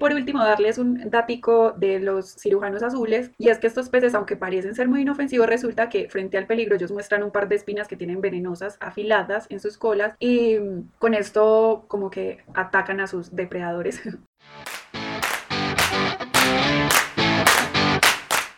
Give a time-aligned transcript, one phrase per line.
[0.00, 4.34] por último, darles un datico de los cirujanos azules, y es que estos peces, aunque
[4.34, 7.86] parecen ser muy inofensivos, resulta que frente al peligro ellos muestran un par de espinas
[7.86, 10.56] que tienen venenosas afiladas en sus colas y
[10.98, 14.00] con esto como que atacan a sus depredadores.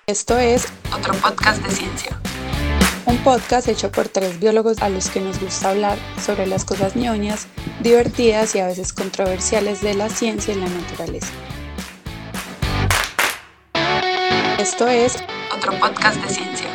[0.07, 2.32] Esto es otro podcast de ciencia.
[3.05, 6.95] Un podcast hecho por tres biólogos a los que nos gusta hablar sobre las cosas
[6.95, 7.49] ñoñas,
[7.81, 11.33] divertidas y a veces controversiales de la ciencia y la naturaleza.
[14.59, 15.17] Esto es
[15.57, 16.69] otro podcast de ciencia.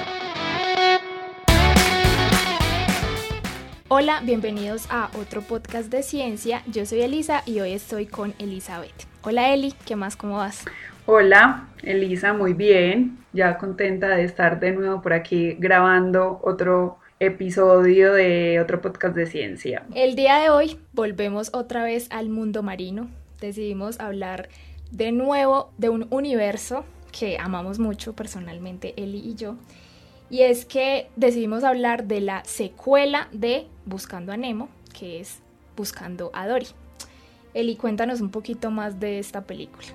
[3.88, 6.62] Hola, bienvenidos a otro podcast de ciencia.
[6.68, 9.08] Yo soy Elisa y hoy estoy con Elizabeth.
[9.22, 10.18] Hola Eli, ¿qué más?
[10.18, 10.66] ¿Cómo vas?
[11.10, 13.18] Hola, Elisa, muy bien.
[13.32, 19.26] Ya contenta de estar de nuevo por aquí grabando otro episodio de otro podcast de
[19.26, 19.86] ciencia.
[19.96, 23.08] El día de hoy volvemos otra vez al mundo marino.
[23.40, 24.50] Decidimos hablar
[24.92, 26.84] de nuevo de un universo
[27.18, 29.56] que amamos mucho personalmente, Eli y yo.
[30.30, 35.40] Y es que decidimos hablar de la secuela de Buscando a Nemo, que es
[35.78, 36.68] Buscando a Dory.
[37.54, 39.88] Eli, cuéntanos un poquito más de esta película.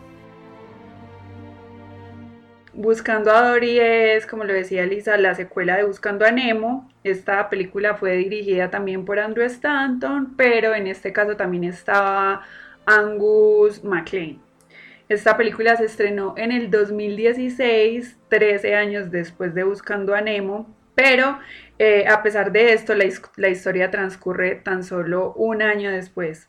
[2.74, 6.90] Buscando a Dory es, como lo decía Lisa, la secuela de Buscando a Nemo.
[7.04, 12.46] Esta película fue dirigida también por Andrew Stanton, pero en este caso también estaba
[12.86, 14.40] Angus MacLean.
[15.10, 21.38] Esta película se estrenó en el 2016, 13 años después de Buscando a Nemo, pero
[21.78, 23.04] eh, a pesar de esto, la,
[23.36, 26.48] la historia transcurre tan solo un año después.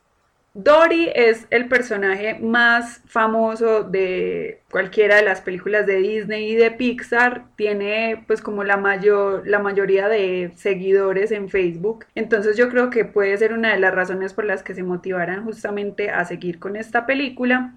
[0.55, 6.69] Dory es el personaje más famoso de cualquiera de las películas de Disney y de
[6.69, 7.47] Pixar.
[7.55, 12.05] Tiene pues como la mayor la mayoría de seguidores en Facebook.
[12.13, 15.43] Entonces yo creo que puede ser una de las razones por las que se motivaran
[15.43, 17.73] justamente a seguir con esta película.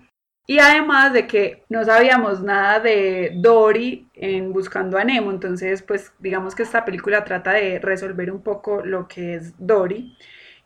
[0.47, 6.13] Y además de que no sabíamos nada de Dory en Buscando a Nemo, entonces pues
[6.19, 10.15] digamos que esta película trata de resolver un poco lo que es Dory.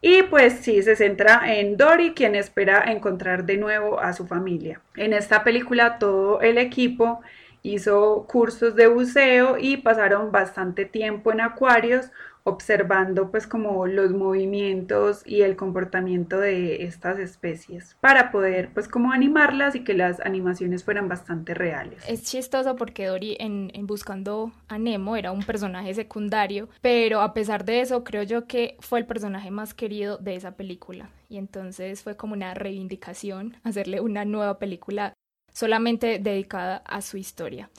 [0.02, 4.80] Y pues sí, se centra en Dory, quien espera encontrar de nuevo a su familia.
[4.96, 7.20] En esta película todo el equipo
[7.62, 12.10] hizo cursos de buceo y pasaron bastante tiempo en acuarios
[12.50, 19.12] observando pues como los movimientos y el comportamiento de estas especies para poder pues como
[19.12, 22.02] animarlas y que las animaciones fueran bastante reales.
[22.08, 27.64] Es chistoso porque Dory en, Buscando a Nemo era un personaje secundario, pero a pesar
[27.64, 32.02] de eso creo yo que fue el personaje más querido de esa película y entonces
[32.02, 35.14] fue como una reivindicación hacerle una nueva película
[35.52, 37.70] solamente dedicada a su historia.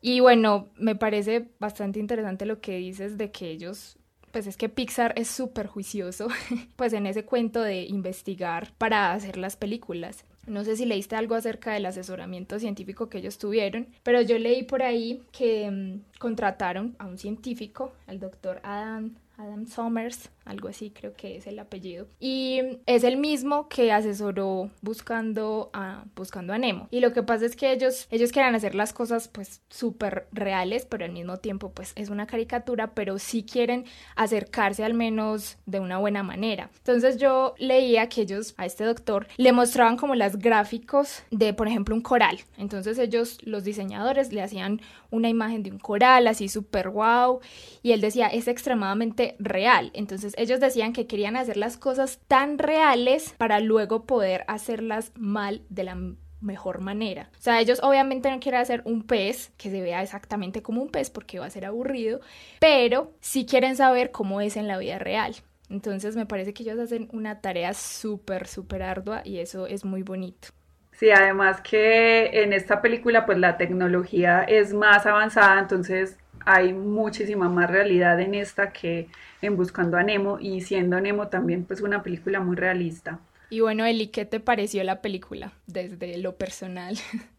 [0.00, 3.98] Y bueno, me parece bastante interesante lo que dices de que ellos
[4.36, 6.28] pues es que Pixar es súper juicioso,
[6.76, 10.26] pues en ese cuento de investigar para hacer las películas.
[10.46, 14.62] No sé si leíste algo acerca del asesoramiento científico que ellos tuvieron, pero yo leí
[14.62, 20.90] por ahí que mm, contrataron a un científico, al doctor Adam, Adam Summers, algo así
[20.90, 22.06] creo que es el apellido.
[22.18, 26.88] Y es el mismo que asesoró buscando a, buscando a Nemo.
[26.90, 30.86] Y lo que pasa es que ellos, ellos quieren hacer las cosas pues súper reales,
[30.86, 35.80] pero al mismo tiempo pues es una caricatura, pero sí quieren acercarse al menos de
[35.80, 36.70] una buena manera.
[36.78, 41.68] Entonces yo leía que ellos a este doctor le mostraban como las gráficos de por
[41.68, 42.38] ejemplo un coral.
[42.56, 44.80] Entonces ellos, los diseñadores, le hacían
[45.10, 47.40] una imagen de un coral así súper wow
[47.82, 49.90] y él decía es extremadamente real.
[49.94, 55.62] Entonces ellos decían que querían hacer las cosas tan reales para luego poder hacerlas mal
[55.68, 55.96] de la
[56.40, 57.30] mejor manera.
[57.38, 60.88] O sea, ellos obviamente no quieren hacer un pez que se vea exactamente como un
[60.88, 62.20] pez porque va a ser aburrido,
[62.60, 65.34] pero sí quieren saber cómo es en la vida real.
[65.68, 70.02] Entonces me parece que ellos hacen una tarea súper, súper ardua y eso es muy
[70.02, 70.48] bonito.
[70.92, 77.48] Sí, además que en esta película pues la tecnología es más avanzada, entonces hay muchísima
[77.50, 79.08] más realidad en esta que
[79.42, 83.18] en Buscando a Nemo y siendo Nemo también pues una película muy realista.
[83.50, 86.96] Y bueno, Eli, ¿qué te pareció la película desde lo personal?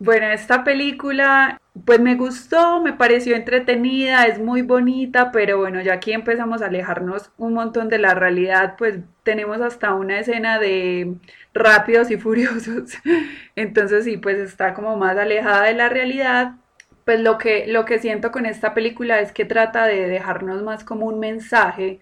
[0.00, 5.94] Bueno, esta película pues me gustó, me pareció entretenida, es muy bonita, pero bueno, ya
[5.94, 11.14] aquí empezamos a alejarnos un montón de la realidad, pues tenemos hasta una escena de
[11.54, 12.92] rápidos y furiosos,
[13.56, 16.56] entonces sí, pues está como más alejada de la realidad,
[17.04, 20.84] pues lo que, lo que siento con esta película es que trata de dejarnos más
[20.84, 22.00] como un mensaje,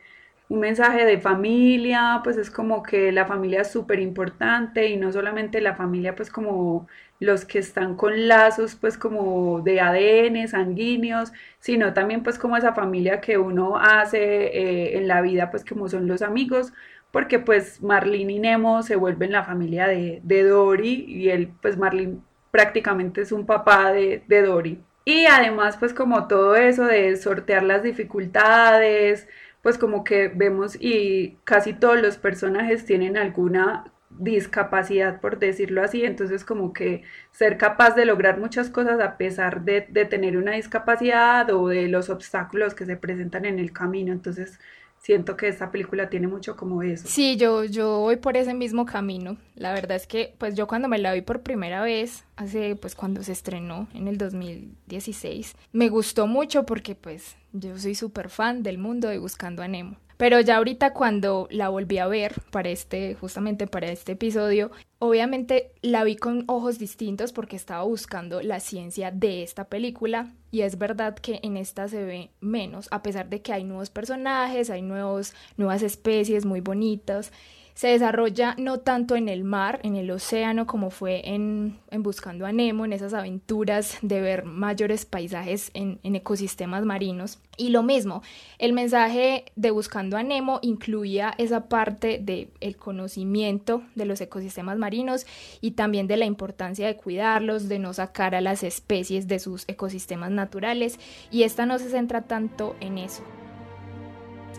[0.48, 5.12] un mensaje de familia, pues es como que la familia es súper importante y no
[5.12, 6.86] solamente la familia, pues como
[7.20, 12.74] los que están con lazos, pues como de ADN, sanguíneos, sino también pues como esa
[12.74, 16.72] familia que uno hace eh, en la vida, pues como son los amigos,
[17.10, 21.76] porque pues Marlene y Nemo se vuelven la familia de, de Dory y él, pues
[21.78, 22.18] Marlene
[22.50, 24.80] prácticamente es un papá de, de Dory.
[25.04, 29.28] Y además, pues como todo eso de sortear las dificultades,
[29.62, 36.04] pues como que vemos y casi todos los personajes tienen alguna discapacidad, por decirlo así,
[36.04, 37.02] entonces como que
[37.32, 41.88] ser capaz de lograr muchas cosas a pesar de, de tener una discapacidad o de
[41.88, 44.60] los obstáculos que se presentan en el camino, entonces
[45.02, 47.06] siento que esta película tiene mucho como eso.
[47.06, 49.36] Sí, yo, yo voy por ese mismo camino.
[49.54, 52.94] La verdad es que, pues yo cuando me la vi por primera vez, hace, pues
[52.94, 58.62] cuando se estrenó en el 2016, me gustó mucho porque, pues, yo soy súper fan
[58.62, 59.96] del mundo de Buscando a Nemo.
[60.16, 64.70] Pero ya ahorita cuando la volví a ver para este, justamente para este episodio,
[65.00, 70.60] obviamente la vi con ojos distintos porque estaba buscando la ciencia de esta película y
[70.60, 74.68] es verdad que en esta se ve menos, a pesar de que hay nuevos personajes,
[74.68, 77.32] hay nuevos, nuevas especies muy bonitas
[77.74, 82.52] se desarrolla no tanto en el mar, en el océano, como fue en, Buscando a
[82.52, 87.38] Nemo, en esas aventuras de ver mayores paisajes en, ecosistemas marinos.
[87.56, 88.22] Y lo mismo,
[88.58, 94.78] el mensaje de Buscando a Nemo incluía esa parte del el conocimiento de los ecosistemas
[94.78, 95.26] marinos
[95.60, 99.64] y también de la importancia de cuidarlos, de no sacar a las especies de sus
[99.68, 100.98] ecosistemas naturales.
[101.30, 103.22] Y esta no se centra tanto en eso.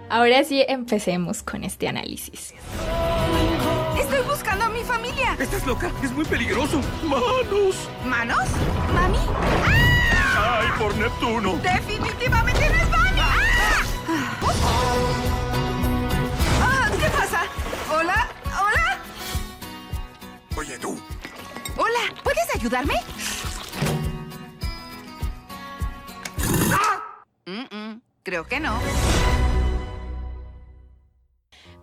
[0.09, 2.53] Ahora sí, empecemos con este análisis.
[3.99, 5.35] Estoy buscando a mi familia.
[5.39, 5.91] ¿Estás loca?
[6.03, 6.81] Es muy peligroso.
[7.03, 7.89] ¡Manos!
[8.05, 8.49] ¿Manos?
[8.93, 9.17] ¿Mami?
[10.37, 11.55] ¡Ay, por Neptuno!
[11.57, 13.23] ¡Definitivamente no es baño!
[16.61, 17.41] Ah, ¿Qué pasa?
[17.91, 18.27] ¿Hola?
[18.45, 18.99] ¿Hola?
[20.55, 20.99] Oye, tú.
[21.77, 22.93] Hola, ¿puedes ayudarme?
[28.23, 28.79] creo que no.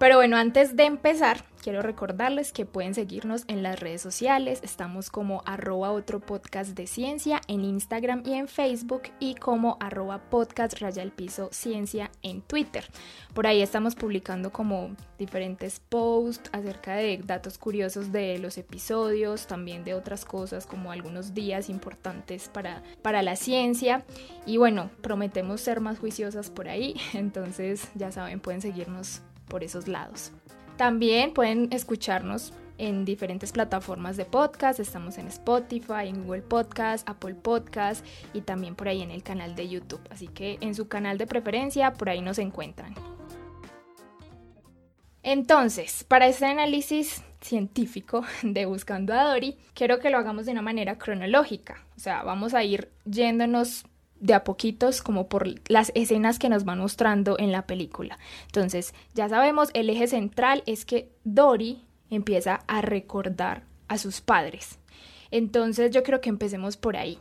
[0.00, 4.60] Pero bueno, antes de empezar, quiero recordarles que pueden seguirnos en las redes sociales.
[4.62, 10.16] Estamos como arroba otro podcast de ciencia en Instagram y en Facebook y como arroba
[10.30, 11.12] podcast raya el
[11.50, 12.86] ciencia en Twitter.
[13.34, 19.84] Por ahí estamos publicando como diferentes posts acerca de datos curiosos de los episodios, también
[19.84, 24.02] de otras cosas como algunos días importantes para, para la ciencia.
[24.46, 26.96] Y bueno, prometemos ser más juiciosas por ahí.
[27.12, 29.20] Entonces ya saben, pueden seguirnos
[29.50, 30.32] por esos lados.
[30.78, 34.80] También pueden escucharnos en diferentes plataformas de podcast.
[34.80, 38.02] Estamos en Spotify, en Google Podcast, Apple Podcast
[38.32, 40.00] y también por ahí en el canal de YouTube.
[40.08, 42.94] Así que en su canal de preferencia, por ahí nos encuentran.
[45.22, 50.62] Entonces, para este análisis científico de Buscando a Dory, quiero que lo hagamos de una
[50.62, 51.84] manera cronológica.
[51.96, 53.84] O sea, vamos a ir yéndonos
[54.20, 58.18] de a poquitos como por las escenas que nos van mostrando en la película.
[58.46, 64.78] Entonces, ya sabemos, el eje central es que Dory empieza a recordar a sus padres.
[65.30, 67.18] Entonces, yo creo que empecemos por ahí,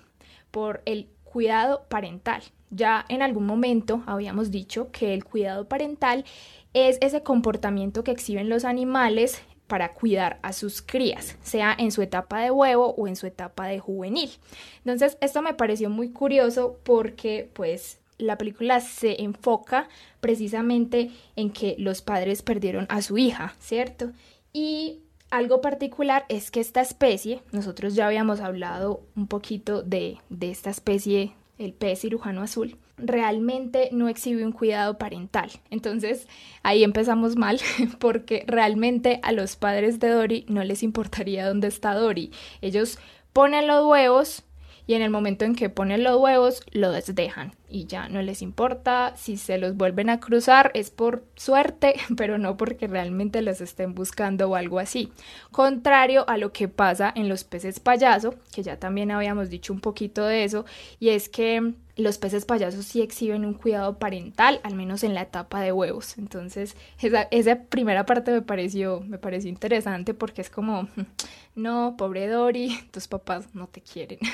[0.51, 2.43] por el cuidado parental.
[2.71, 6.25] Ya en algún momento habíamos dicho que el cuidado parental
[6.73, 12.01] es ese comportamiento que exhiben los animales para cuidar a sus crías, sea en su
[12.01, 14.31] etapa de huevo o en su etapa de juvenil.
[14.79, 19.87] Entonces, esto me pareció muy curioso porque pues la película se enfoca
[20.19, 24.11] precisamente en que los padres perdieron a su hija, ¿cierto?
[24.51, 24.99] Y
[25.29, 30.71] algo particular es que esta especie, nosotros ya habíamos hablado un poquito de, de esta
[30.71, 35.51] especie, el pez cirujano azul, realmente no exhibe un cuidado parental.
[35.69, 36.27] Entonces
[36.63, 37.59] ahí empezamos mal
[37.99, 42.31] porque realmente a los padres de Dory no les importaría dónde está Dory.
[42.61, 42.99] Ellos
[43.33, 44.43] ponen los huevos
[44.89, 48.41] y en el momento en que ponen los huevos lo desdejan y ya no les
[48.41, 53.61] importa si se los vuelven a cruzar es por suerte pero no porque realmente los
[53.61, 55.13] estén buscando o algo así
[55.51, 59.79] contrario a lo que pasa en los peces payaso que ya también habíamos dicho un
[59.79, 60.65] poquito de eso
[60.99, 65.21] y es que los peces payasos sí exhiben un cuidado parental, al menos en la
[65.21, 66.17] etapa de huevos.
[66.17, 70.87] Entonces, esa, esa primera parte me pareció, me pareció interesante porque es como,
[71.55, 74.19] no, pobre Dory, tus papás no te quieren.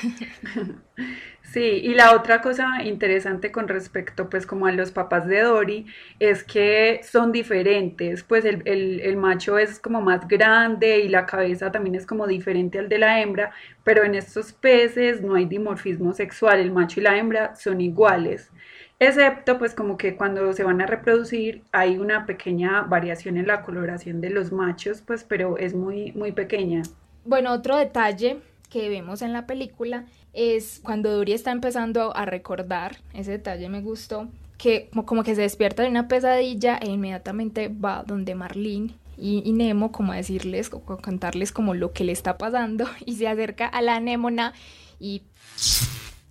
[1.56, 5.86] Sí, y la otra cosa interesante con respecto pues como a los papás de Dory
[6.20, 11.72] es que son diferentes, pues el, el, macho es como más grande y la cabeza
[11.72, 13.52] también es como diferente al de la hembra,
[13.84, 18.52] pero en estos peces no hay dimorfismo sexual, el macho y la hembra son iguales,
[19.00, 23.62] excepto pues como que cuando se van a reproducir hay una pequeña variación en la
[23.62, 26.84] coloración de los machos, pues pero es muy, muy pequeña.
[27.26, 28.38] Bueno, otro detalle
[28.70, 33.82] que vemos en la película es cuando Dory está empezando a recordar, ese detalle me
[33.82, 39.52] gustó, que como que se despierta de una pesadilla e inmediatamente va donde Marlene y,
[39.54, 43.28] Nemo como a decirles, o a contarles como lo que le está pasando y se
[43.28, 44.54] acerca a la anémona
[45.00, 45.24] y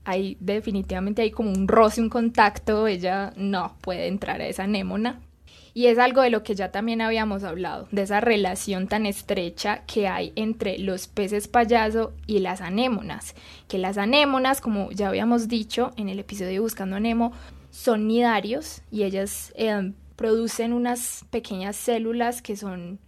[0.05, 5.21] ahí definitivamente hay como un roce, un contacto, ella no puede entrar a esa anémona.
[5.77, 9.83] Y es algo de lo que ya también habíamos hablado, de esa relación tan estrecha
[9.87, 13.35] que hay entre los peces payaso y las anémonas.
[13.67, 17.33] Que las anémonas, como ya habíamos dicho en el episodio Buscando a Nemo,
[17.73, 23.01] son nidarios y ellas eh, producen unas pequeñas células que son,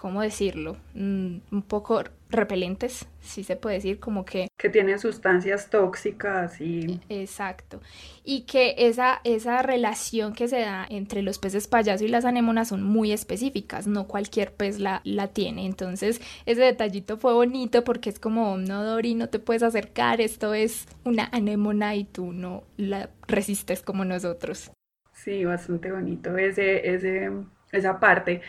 [0.00, 0.78] ¿cómo decirlo?
[0.94, 4.48] Mm, un poco repelentes, si se puede decir, como que...
[4.56, 7.00] Que tienen sustancias tóxicas y...
[7.10, 7.82] Exacto.
[8.24, 12.68] Y que esa, esa relación que se da entre los peces payaso y las anémonas
[12.68, 15.66] son muy específicas, no cualquier pez la, la tiene.
[15.66, 20.54] Entonces, ese detallito fue bonito porque es como, no, Dori, no te puedes acercar, esto
[20.54, 24.70] es una anémona y tú no la resistes como nosotros.
[25.12, 27.30] Sí, bastante bonito ese, ese,
[27.72, 28.40] esa parte.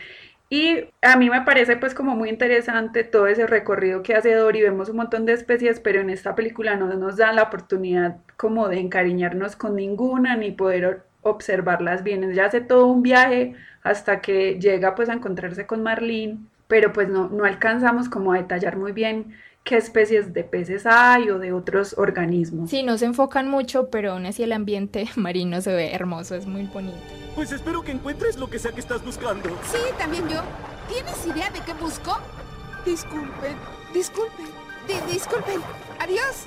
[0.52, 4.60] Y a mí me parece pues como muy interesante todo ese recorrido que hace Dory,
[4.60, 8.68] vemos un montón de especies, pero en esta película no nos dan la oportunidad como
[8.68, 12.22] de encariñarnos con ninguna ni poder observarlas bien.
[12.24, 17.08] Ella hace todo un viaje hasta que llega pues a encontrarse con Marlene, pero pues
[17.08, 21.52] no, no alcanzamos como a detallar muy bien qué especies de peces hay o de
[21.52, 22.70] otros organismos.
[22.70, 26.46] Sí, no se enfocan mucho, pero aún así el ambiente marino se ve hermoso, es
[26.46, 26.98] muy bonito.
[27.34, 29.48] Pues espero que encuentres lo que sea que estás buscando.
[29.70, 30.42] Sí, también yo.
[30.88, 32.18] ¿Tienes idea de qué busco?
[32.84, 33.56] Disculpen,
[33.94, 34.46] disculpen,
[35.10, 35.60] disculpen.
[36.00, 36.46] Adiós.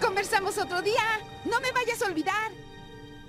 [0.00, 1.02] Conversamos otro día.
[1.44, 2.50] No me vayas a olvidar.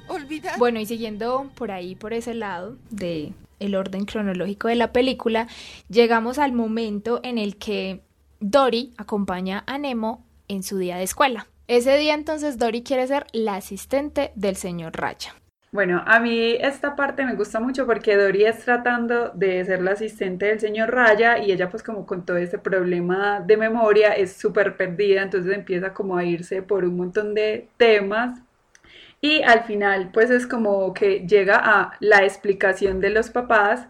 [0.07, 0.59] ¿Olvidar?
[0.59, 5.47] Bueno, y siguiendo por ahí, por ese lado de el orden cronológico de la película,
[5.87, 8.01] llegamos al momento en el que
[8.45, 11.47] Dory acompaña a Nemo en su día de escuela.
[11.69, 15.33] Ese día entonces Dory quiere ser la asistente del señor Raya.
[15.71, 19.91] Bueno, a mí esta parte me gusta mucho porque Dory es tratando de ser la
[19.91, 24.33] asistente del señor Raya y ella pues como con todo ese problema de memoria es
[24.33, 28.41] súper perdida, entonces empieza como a irse por un montón de temas
[29.21, 33.87] y al final pues es como que llega a la explicación de los papás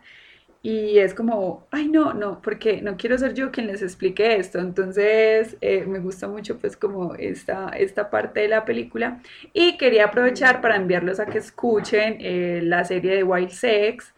[0.66, 4.60] y es como, ay no, no, porque no quiero ser yo quien les explique esto.
[4.60, 9.22] Entonces eh, me gusta mucho pues como esta, esta parte de la película.
[9.52, 14.14] Y quería aprovechar para enviarlos a que escuchen eh, la serie de Wild Sex,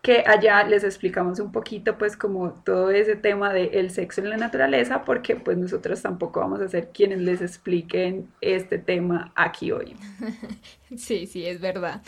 [0.00, 4.36] que allá les explicamos un poquito pues como todo ese tema del sexo en la
[4.36, 9.96] naturaleza, porque pues nosotros tampoco vamos a ser quienes les expliquen este tema aquí hoy.
[10.96, 12.02] Sí, sí, es verdad.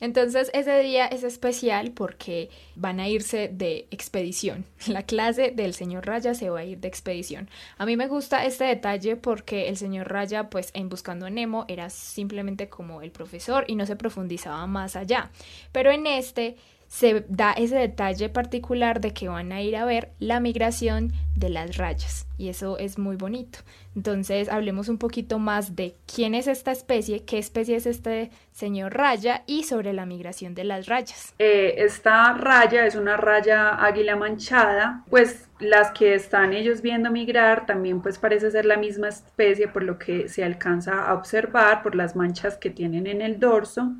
[0.00, 4.66] Entonces ese día es especial porque van a irse de expedición.
[4.86, 7.48] La clase del señor Raya se va a ir de expedición.
[7.78, 11.64] A mí me gusta este detalle porque el señor Raya pues en Buscando a Nemo
[11.68, 15.30] era simplemente como el profesor y no se profundizaba más allá.
[15.72, 16.56] Pero en este
[16.96, 21.50] se da ese detalle particular de que van a ir a ver la migración de
[21.50, 23.58] las rayas y eso es muy bonito.
[23.94, 28.94] Entonces hablemos un poquito más de quién es esta especie, qué especie es este señor
[28.94, 31.34] raya y sobre la migración de las rayas.
[31.38, 37.66] Eh, esta raya es una raya águila manchada, pues las que están ellos viendo migrar
[37.66, 41.94] también pues parece ser la misma especie por lo que se alcanza a observar por
[41.94, 43.92] las manchas que tienen en el dorso.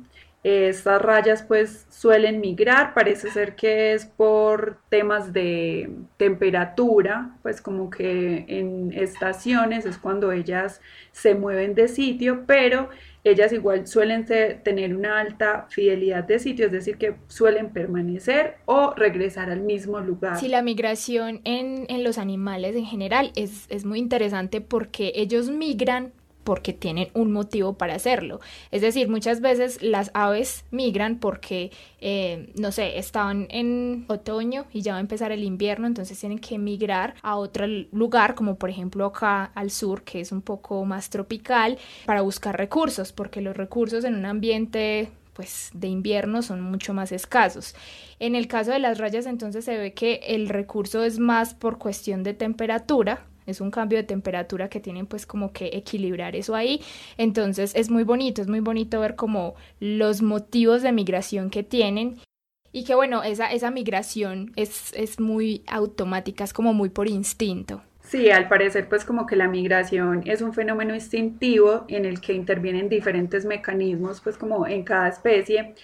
[0.43, 7.89] Estas rayas pues suelen migrar, parece ser que es por temas de temperatura, pues como
[7.89, 10.79] que en estaciones es cuando ellas
[11.11, 12.89] se mueven de sitio, pero
[13.23, 18.93] ellas igual suelen tener una alta fidelidad de sitio, es decir, que suelen permanecer o
[18.95, 20.39] regresar al mismo lugar.
[20.39, 25.49] Sí, la migración en, en los animales en general es, es muy interesante porque ellos
[25.49, 26.13] migran
[26.47, 28.39] porque tienen un motivo para hacerlo.
[28.71, 34.81] Es decir, muchas veces las aves migran porque, eh, no sé, están en otoño y
[34.81, 38.69] ya va a empezar el invierno, entonces tienen que migrar a otro lugar, como por
[38.69, 43.57] ejemplo acá al sur, que es un poco más tropical, para buscar recursos, porque los
[43.57, 47.75] recursos en un ambiente pues de invierno son mucho más escasos.
[48.19, 51.77] En el caso de las rayas entonces se ve que el recurso es más por
[51.77, 56.53] cuestión de temperatura, es un cambio de temperatura que tienen pues como que equilibrar eso
[56.53, 56.81] ahí.
[57.17, 62.19] Entonces es muy bonito, es muy bonito ver como los motivos de migración que tienen
[62.71, 67.81] y que bueno, esa, esa migración es, es muy automática, es como muy por instinto.
[68.01, 72.33] Sí, al parecer pues como que la migración es un fenómeno instintivo en el que
[72.33, 75.75] intervienen diferentes mecanismos pues como en cada especie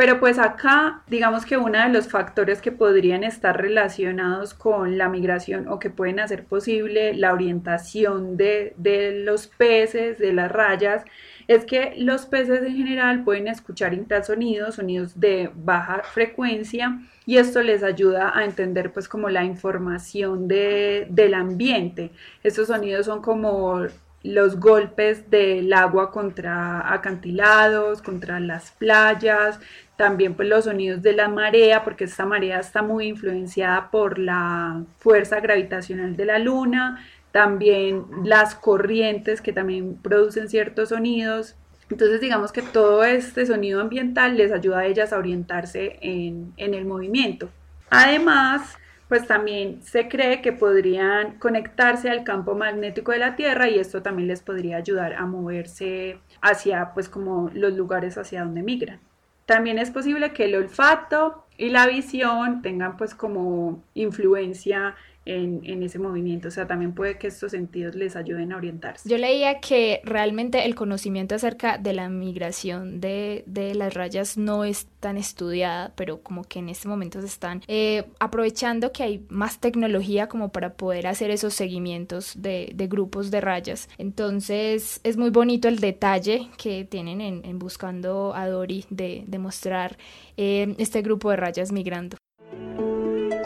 [0.00, 5.10] Pero pues acá, digamos que uno de los factores que podrían estar relacionados con la
[5.10, 11.04] migración o que pueden hacer posible la orientación de, de los peces, de las rayas,
[11.48, 17.62] es que los peces en general pueden escuchar infrasonidos, sonidos de baja frecuencia, y esto
[17.62, 22.10] les ayuda a entender pues como la información de, del ambiente.
[22.42, 23.86] Estos sonidos son como
[24.22, 29.60] los golpes del agua contra acantilados, contra las playas,
[30.00, 34.82] también pues los sonidos de la marea, porque esta marea está muy influenciada por la
[34.96, 41.54] fuerza gravitacional de la luna, también las corrientes que también producen ciertos sonidos.
[41.90, 46.72] Entonces digamos que todo este sonido ambiental les ayuda a ellas a orientarse en, en
[46.72, 47.50] el movimiento.
[47.90, 53.78] Además, pues también se cree que podrían conectarse al campo magnético de la Tierra y
[53.78, 59.09] esto también les podría ayudar a moverse hacia pues como los lugares hacia donde migran.
[59.50, 64.94] También es posible que el olfato y la visión tengan pues como influencia
[65.30, 66.48] en, ese movimiento.
[66.48, 69.08] O sea, también puede que estos sentidos les ayuden a orientarse.
[69.08, 73.44] Yo leía que realmente el conocimiento acerca de la migración de,
[73.74, 78.04] las rayas no es tan estudiada, pero como que en este momento se están eh,
[78.18, 83.88] aprovechando que hay más tecnología como para poder hacer esos seguimientos de, grupos de rayas.
[83.98, 89.96] Entonces es muy bonito el detalle que tienen en, Buscando a Dory de, mostrar
[90.36, 92.16] eh, este grupo de rayas migrando.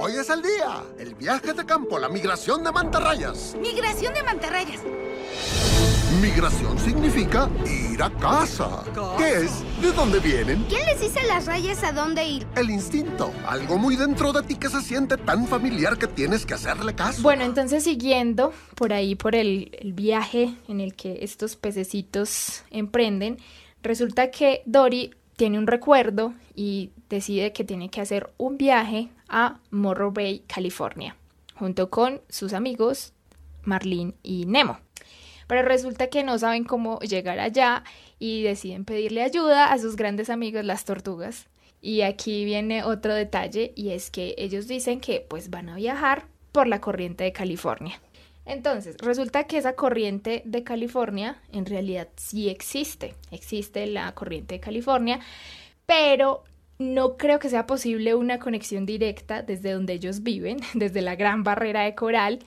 [0.07, 0.85] Hoy es el día.
[0.99, 3.57] El viaje de campo, la migración de mantarrayas.
[3.59, 4.83] Migración de mantarrayas.
[6.21, 8.85] Migración significa ir a casa.
[9.17, 9.65] ¿Qué es?
[9.81, 10.63] ¿De dónde vienen?
[10.69, 12.47] ¿Quién les dice a las rayas a dónde ir?
[12.55, 13.33] El instinto.
[13.47, 17.23] Algo muy dentro de ti que se siente tan familiar que tienes que hacerle caso.
[17.23, 23.39] Bueno, entonces siguiendo por ahí, por el, el viaje en el que estos pececitos emprenden,
[23.83, 29.59] resulta que Dory tiene un recuerdo y decide que tiene que hacer un viaje a
[29.71, 31.17] Morro Bay, California,
[31.55, 33.13] junto con sus amigos
[33.63, 34.79] Marlene y Nemo.
[35.47, 37.85] Pero resulta que no saben cómo llegar allá
[38.19, 41.47] y deciden pedirle ayuda a sus grandes amigos las tortugas.
[41.81, 46.27] Y aquí viene otro detalle y es que ellos dicen que pues van a viajar
[46.51, 48.01] por la corriente de California.
[48.47, 53.15] Entonces, resulta que esa corriente de California en realidad sí existe.
[53.31, 55.21] Existe la corriente de California,
[55.87, 56.45] pero
[56.85, 61.43] no creo que sea posible una conexión directa desde donde ellos viven, desde la gran
[61.43, 62.41] barrera de coral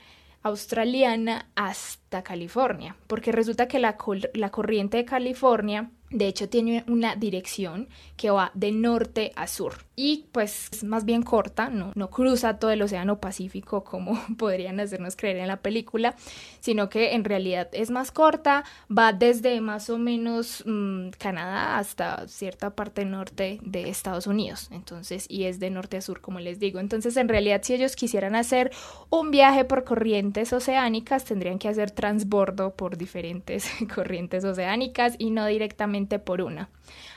[0.43, 3.97] australiana hasta California, porque resulta que la,
[4.33, 9.86] la corriente de California de hecho, tiene una dirección que va de norte a sur
[9.99, 14.79] y pues es más bien corta, no, no cruza todo el Océano Pacífico como podrían
[14.79, 16.15] hacernos creer en la película,
[16.59, 18.63] sino que en realidad es más corta,
[18.95, 25.25] va desde más o menos mm, Canadá hasta cierta parte norte de Estados Unidos, entonces,
[25.29, 26.79] y es de norte a sur, como les digo.
[26.79, 28.71] Entonces, en realidad, si ellos quisieran hacer
[29.09, 35.47] un viaje por corrientes oceánicas, tendrían que hacer transbordo por diferentes corrientes oceánicas y no
[35.47, 36.69] directamente por una.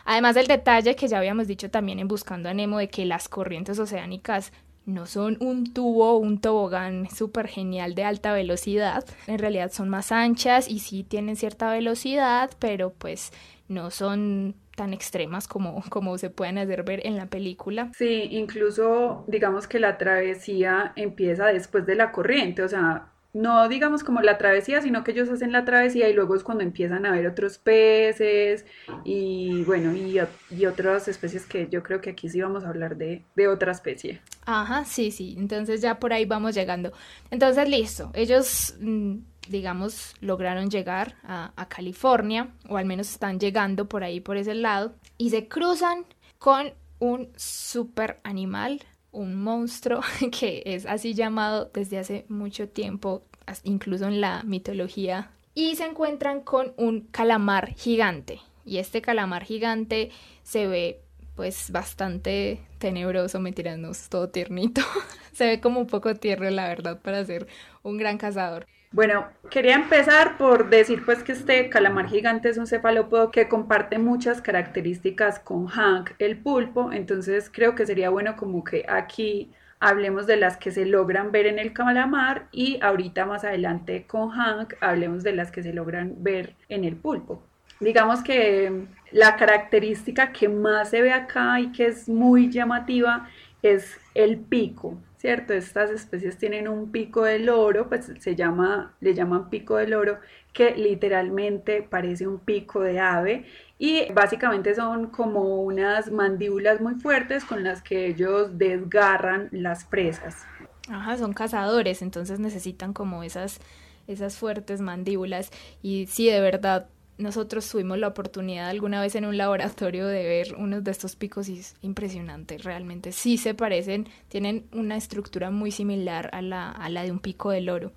[0.05, 3.29] Además del detalle que ya habíamos dicho también en Buscando a Nemo de que las
[3.29, 4.53] corrientes oceánicas
[4.87, 10.13] no son un tubo, un tobogán súper genial de alta velocidad, en realidad son más
[10.13, 13.33] anchas y sí tienen cierta velocidad, pero pues
[13.69, 17.91] no son tan extremas como, como se pueden hacer ver en la película.
[17.97, 24.03] Sí, incluso digamos que la travesía empieza después de la corriente, o sea, no digamos
[24.03, 27.13] como la travesía, sino que ellos hacen la travesía y luego es cuando empiezan a
[27.13, 28.65] ver otros peces
[29.05, 30.19] y bueno, y,
[30.67, 34.21] otras especies que yo creo que aquí sí vamos a hablar de, otra especie.
[34.45, 36.93] Ajá, sí, sí, entonces ya por ahí vamos llegando.
[37.31, 39.17] Entonces, listo, ellos, mm,
[39.49, 44.55] digamos, lograron llegar a, a California, o al menos están llegando por ahí, por ese
[44.55, 46.05] lado, y se cruzan
[46.39, 48.81] con un super animal
[49.13, 50.01] un monstruo
[50.39, 53.23] que es así llamado desde hace mucho tiempo,
[53.65, 58.41] incluso en la mitología, y se encuentran con un calamar gigante.
[58.65, 60.11] Y este calamar gigante
[60.43, 61.01] se ve
[61.35, 64.83] pues bastante tenebroso, me todo tiernito.
[65.33, 67.47] se ve como un poco tierno, la verdad, para ser
[67.83, 68.67] un gran cazador.
[68.93, 73.99] Bueno, quería empezar por decir pues que este calamar gigante es un cefalópodo que comparte
[73.99, 80.27] muchas características con Hank, el pulpo, entonces creo que sería bueno como que aquí hablemos
[80.27, 84.75] de las que se logran ver en el calamar y ahorita más adelante con Hank
[84.81, 87.45] hablemos de las que se logran ver en el pulpo.
[87.79, 93.29] Digamos que la característica que más se ve acá y que es muy llamativa
[93.63, 94.99] es el pico.
[95.21, 95.53] ¿Cierto?
[95.53, 100.19] Estas especies tienen un pico de loro, pues se llama, le llaman pico de loro,
[100.55, 103.45] que literalmente parece un pico de ave
[103.79, 110.47] y básicamente son como unas mandíbulas muy fuertes con las que ellos desgarran las presas.
[110.89, 113.61] Ajá, son cazadores, entonces necesitan como esas,
[114.07, 115.51] esas fuertes mandíbulas
[115.83, 116.89] y sí, de verdad,
[117.21, 121.49] nosotros tuvimos la oportunidad alguna vez en un laboratorio de ver unos de estos picos
[121.49, 126.89] y es impresionante, realmente sí se parecen, tienen una estructura muy similar a la, a
[126.89, 127.93] la de un pico de loro.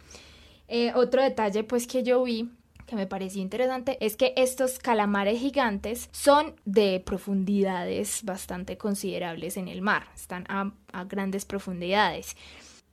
[0.67, 2.49] Eh, otro detalle pues que yo vi
[2.85, 9.69] que me pareció interesante es que estos calamares gigantes son de profundidades bastante considerables en
[9.69, 12.35] el mar, están a grandes profundidades.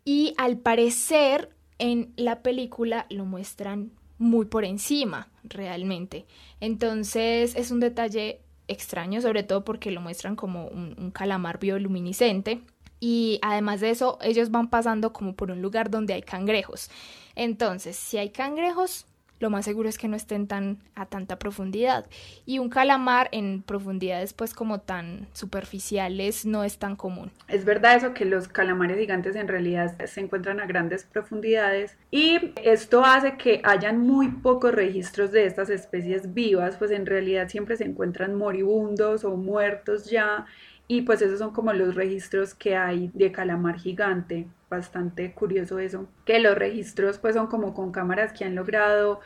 [0.05, 3.91] Y al parecer en la película lo muestran
[4.21, 6.27] muy por encima realmente.
[6.61, 12.61] Entonces es un detalle extraño, sobre todo porque lo muestran como un, calamar bioluminiscente.
[13.01, 16.91] Y además de eso, ellos van pasando como por un lugar donde hay cangrejos.
[17.35, 19.07] Entonces, si hay cangrejos,
[19.41, 22.07] lo más seguro es que no estén tan a tanta profundidad.
[22.47, 27.33] Y un calamar en profundidades pues como tan superficiales no es tan común.
[27.49, 32.53] Es verdad eso que los calamares gigantes en realidad se encuentran a grandes profundidades y
[32.63, 37.77] esto hace que hayan muy pocos registros de estas especies vivas, pues en realidad siempre
[37.77, 40.47] se encuentran moribundos o muertos ya
[40.87, 44.49] y pues esos son como los registros que hay de calamar gigante.
[44.71, 46.09] Bastante curioso eso.
[46.25, 49.21] Que los registros pues son como con cámaras que han logrado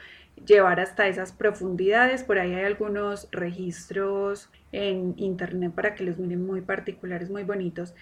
[0.46, 2.24] llevar hasta esas profundidades.
[2.24, 7.94] Por ahí hay algunos registros en internet para que los miren muy particulares, muy bonitos.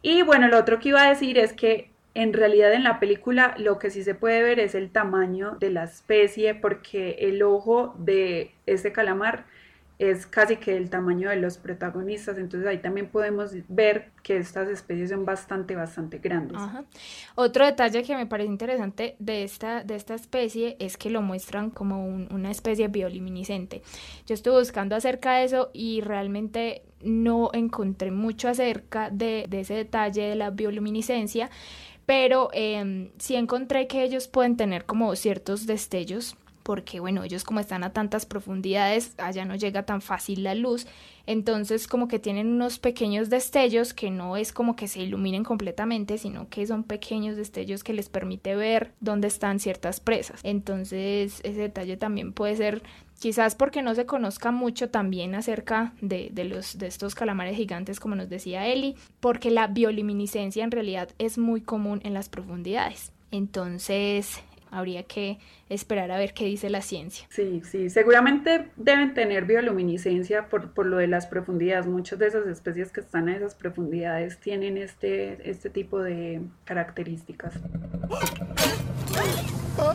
[0.00, 3.54] Y bueno, lo otro que iba a decir es que en realidad en la película
[3.58, 7.94] lo que sí se puede ver es el tamaño de la especie porque el ojo
[7.98, 9.46] de este calamar
[9.98, 14.68] es casi que el tamaño de los protagonistas, entonces ahí también podemos ver que estas
[14.68, 16.58] especies son bastante, bastante grandes.
[17.36, 21.70] Otro detalle que me parece interesante de esta, de esta especie es que lo muestran
[21.70, 23.82] como una especie bioluminiscente.
[24.26, 30.22] Yo estuve buscando acerca de eso y realmente no encontré mucho acerca de, ese detalle
[30.22, 31.50] de la bioluminiscencia,
[32.04, 37.60] pero eh, sí encontré que ellos pueden tener como ciertos destellos porque bueno, ellos como
[37.60, 40.86] están a tantas profundidades, allá no llega tan fácil la luz,
[41.26, 46.18] entonces como que tienen unos pequeños destellos que no es como que se iluminen completamente,
[46.18, 50.40] sino que son pequeños destellos que les permite ver dónde están ciertas presas.
[50.42, 52.82] Entonces ese detalle también puede ser
[53.20, 58.00] quizás porque no se conozca mucho también acerca de, de, los, de estos calamares gigantes,
[58.00, 63.12] como nos decía Eli, porque la bioluminiscencia en realidad es muy común en las profundidades.
[63.30, 64.40] Entonces,
[64.74, 67.26] habría que esperar a ver qué dice la ciencia.
[67.30, 71.86] Sí, sí, seguramente deben tener bioluminiscencia por, por lo de las profundidades.
[71.86, 77.54] Muchas de esas especies que están a esas profundidades tienen este, este tipo de características.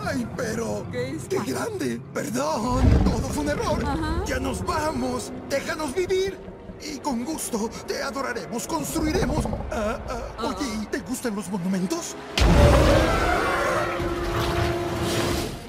[0.06, 0.86] ¡Ay, pero!
[0.92, 2.00] ¿Qué, grande!
[2.14, 2.84] ¡Perdón!
[3.04, 4.26] ¡Todo fue un error!
[4.26, 5.32] ¡Ya nos vamos!
[5.50, 6.38] ¡Déjanos vivir!
[6.82, 9.46] Y con gusto te adoraremos, construiremos.
[9.72, 12.16] Ah, ah, oye, ¿te gustan los monumentos?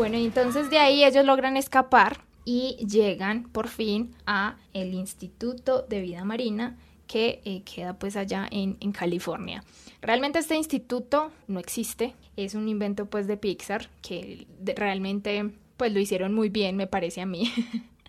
[0.01, 6.01] Bueno, entonces de ahí ellos logran escapar y llegan por fin a el Instituto de
[6.01, 9.63] Vida Marina que eh, queda pues allá en, California.
[10.01, 16.01] Realmente este instituto no existe, es un invento pues de Pixar que realmente pues lo
[16.01, 17.53] hicieron muy bien me parece a mí,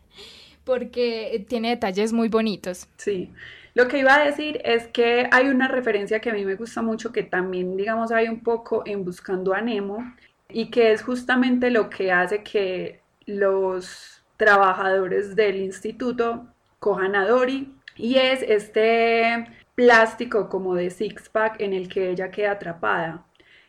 [0.64, 2.88] porque tiene detalles muy bonitos.
[2.96, 3.32] Sí,
[3.74, 6.82] lo que iba a decir es que hay una referencia que a mí me gusta
[6.82, 10.06] mucho que también digamos hay un poco en Buscando a Nemo
[10.54, 16.48] y que es justamente lo que hace que los trabajadores del instituto
[16.80, 22.32] cojan a Dory y es este plástico como de six pack en el que ella
[22.32, 23.26] queda atrapada.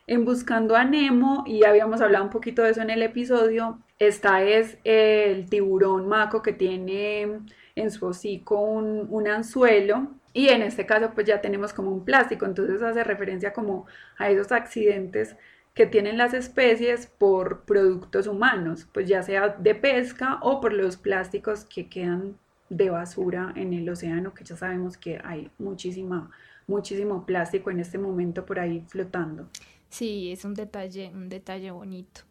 [0.07, 4.42] En Buscando a Nemo, y habíamos hablado un poquito de eso en el episodio, esta
[4.42, 7.40] es el tiburón maco que tiene
[7.77, 12.05] en su hocico un, un anzuelo y en este caso pues ya tenemos como un
[12.05, 13.87] plástico, entonces hace referencia como
[14.18, 15.37] a esos accidentes
[15.75, 20.97] que tienen las especies por productos humanos, pues ya sea de pesca o por los
[20.97, 22.37] plásticos que quedan
[22.69, 26.31] de basura en el océano, que ya sabemos que hay muchísima,
[26.67, 29.49] muchísimo plástico en este momento por ahí flotando.
[29.89, 32.23] Sí, es un detalle, un detalle bonito.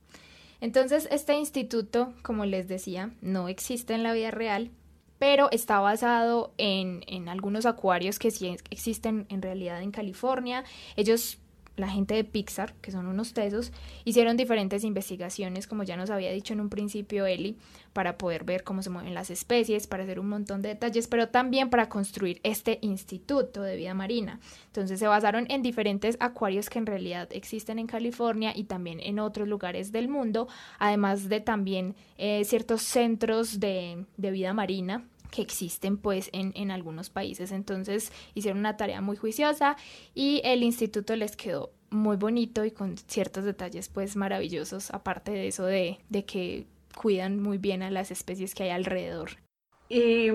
[0.61, 4.71] Entonces, este instituto, como les decía, no existe en la vida real,
[5.17, 10.63] pero está basado en, en algunos acuarios que sí existen en realidad en California.
[10.95, 11.40] Ellos
[11.81, 13.73] la gente de Pixar, que son unos tesos,
[14.05, 17.57] hicieron diferentes investigaciones, como ya nos había dicho en un principio Eli,
[17.91, 21.27] para poder ver cómo se mueven las especies, para hacer un montón de detalles, pero
[21.27, 24.39] también para construir este instituto de vida marina.
[24.67, 29.19] Entonces se basaron en diferentes acuarios que en realidad existen en California y también en
[29.19, 30.47] otros lugares del mundo,
[30.79, 36.69] además de también eh, ciertos centros de, de vida marina que existen pues en, en,
[36.69, 37.51] algunos países.
[37.51, 39.77] Entonces hicieron una tarea muy juiciosa
[40.13, 45.47] y el instituto les quedó muy bonito y con ciertos detalles pues maravillosos, aparte de
[45.47, 49.31] eso de, de que cuidan muy bien a las especies que hay alrededor.
[49.89, 50.29] Y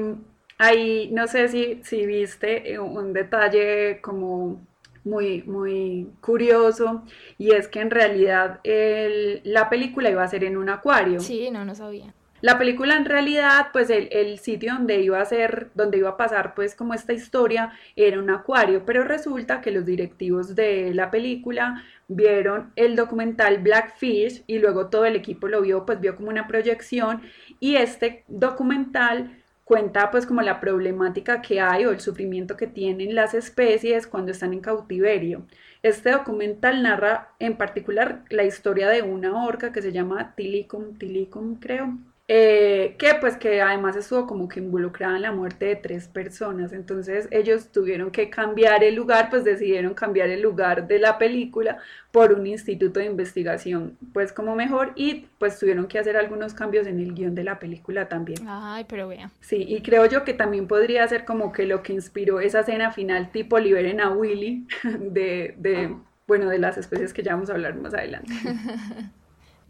[0.59, 4.61] ahí no sé si, si viste un detalle como
[5.05, 7.05] muy, muy curioso
[7.39, 11.21] y es que en realidad el, la película iba a ser en un acuario.
[11.21, 12.13] Sí, no, no sabía.
[12.43, 16.55] La película en realidad, pues el, sitio donde iba a ser, donde iba a pasar
[16.55, 21.83] pues como esta historia era un acuario, pero resulta que los directivos de la película
[22.09, 26.47] vieron el documental Blackfish y luego todo el equipo lo vio, pues vio como una
[26.47, 27.23] proyección
[27.59, 33.15] y este documental cuenta pues como la problemática que hay o el sufrimiento que tienen
[33.15, 35.47] las especies cuando están en cautiverio.
[35.83, 41.57] Este documental narra en particular la historia de una orca que se llama Tilicum, Tilicum
[41.57, 46.09] creo, eh, que pues que además estuvo como que involucrada en la muerte de tres
[46.09, 51.19] personas, entonces ellos tuvieron que cambiar el lugar, pues decidieron cambiar el lugar de la
[51.19, 51.79] película
[52.11, 56.89] por un instituto de investigación, pues como mejor y pues tuvieron que hacer algunos cambios
[56.89, 58.41] en el guion de la película también.
[58.49, 59.31] Ay, pero vea.
[59.41, 62.91] Sí, y creo yo que también podría ser como que lo que inspiró esa escena
[62.91, 64.67] final tipo liberen a Willy
[65.01, 68.33] de, de bueno, de las especies que ya vamos a hablar más adelante.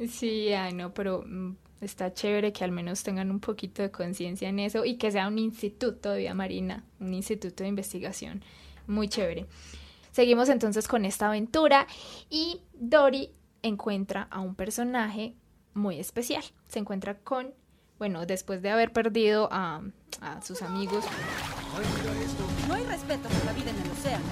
[0.08, 4.48] Sí, ay no, pero mm, está chévere que al menos tengan un poquito de conciencia
[4.48, 8.42] en eso y que sea un instituto de vida marina, un instituto de investigación.
[8.86, 9.46] Muy chévere.
[10.12, 11.86] Seguimos entonces con esta aventura
[12.30, 13.30] y Dory
[13.62, 15.34] encuentra a un personaje
[15.74, 16.42] muy especial.
[16.68, 17.52] Se encuentra con,
[17.98, 19.82] bueno, después de haber perdido a,
[20.20, 21.04] a sus amigos.
[22.66, 24.24] No hay respeto por la vida en el océano.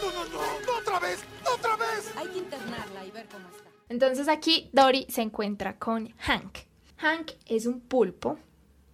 [0.00, 2.12] No, no, no, no otra vez, no otra vez.
[2.16, 3.61] Hay que internarla y ver cómo está.
[3.88, 6.58] Entonces aquí Dory se encuentra con Hank.
[6.96, 8.38] Hank es un pulpo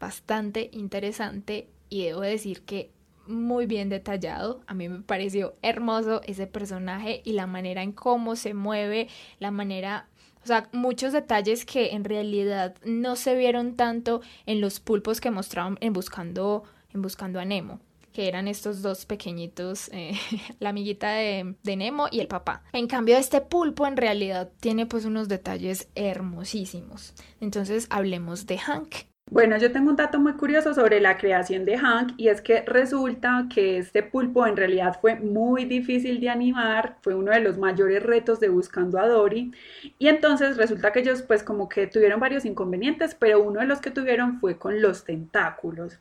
[0.01, 2.91] bastante interesante y debo decir que
[3.27, 4.63] muy bien detallado.
[4.67, 9.51] A mí me pareció hermoso ese personaje y la manera en cómo se mueve, la
[9.51, 10.09] manera,
[10.43, 15.31] o sea, muchos detalles que en realidad no se vieron tanto en los pulpos que
[15.31, 17.81] mostraron en Buscando, en Buscando a Nemo
[18.19, 20.11] que eran estos dos pequeñitos, eh,
[20.59, 22.65] la amiguita de, de, Nemo y el papá.
[22.73, 27.15] En cambio, este pulpo en realidad tiene pues unos detalles hermosísimos.
[27.41, 28.93] Entonces, hablemos de Hank.
[29.31, 32.63] Bueno, yo tengo un dato muy curioso sobre la creación de Hank y es que
[32.63, 37.57] resulta que este pulpo en realidad fue muy difícil de animar, fue uno de los
[37.57, 39.53] mayores retos de Buscando a Dory
[39.97, 43.81] y entonces resulta que ellos pues como que tuvieron varios inconvenientes, pero uno de los
[43.81, 46.01] que tuvieron fue con los tentáculos.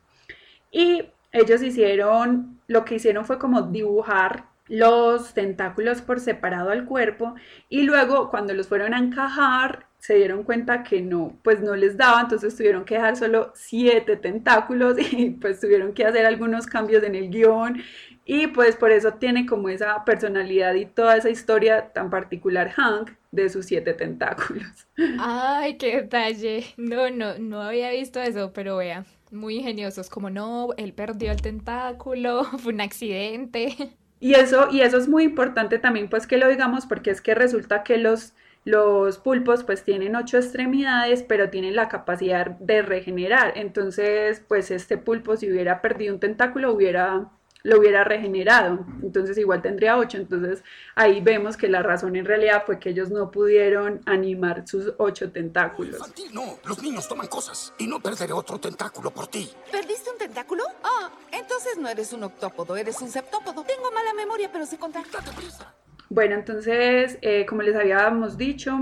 [0.72, 1.04] Y
[1.38, 7.36] ellos hicieron, lo que hicieron fue como dibujar los tentáculos por separado al cuerpo
[7.70, 11.98] y luego cuando los fueron a encajar se dieron cuenta que no, pues no les
[11.98, 17.04] daba, entonces tuvieron que dejar solo siete tentáculos y pues tuvieron que hacer algunos cambios
[17.04, 17.82] en el guion
[18.26, 23.12] y pues por eso tiene como esa personalidad y toda esa historia tan particular Hank
[23.32, 24.88] de sus siete tentáculos.
[25.20, 26.66] Ay, qué detalle.
[26.76, 31.42] No, no, no había visto eso, pero vea, muy ingeniosos, como no, él perdió el
[31.42, 33.98] tentáculo, fue un accidente.
[34.20, 37.36] Y eso, y eso es muy importante también pues que lo digamos porque es que
[37.36, 38.34] resulta que los,
[38.66, 43.54] los pulpos pues tienen ocho extremidades pero tienen la capacidad de regenerar.
[43.56, 47.30] Entonces pues este pulpo si hubiera perdido un tentáculo hubiera
[47.68, 50.64] lo hubiera regenerado, entonces igual tendría 8, entonces
[50.96, 55.34] ahí vemos que la razón en realidad fue que ellos no pudieron animar sus ocho
[55.34, 55.96] tentáculos.
[55.96, 59.50] Infantil, no, los niños toman cosas y no perderé otro tentáculo por ti.
[59.70, 60.64] ¿Perdiste un tentáculo?
[60.82, 63.66] Ah, entonces no eres un octópodo, eres un septópodo.
[63.66, 65.04] Tengo mala memoria, pero se contar.
[65.12, 65.74] Date prisa.
[66.10, 68.80] Bueno, entonces, eh, como les habíamos dicho,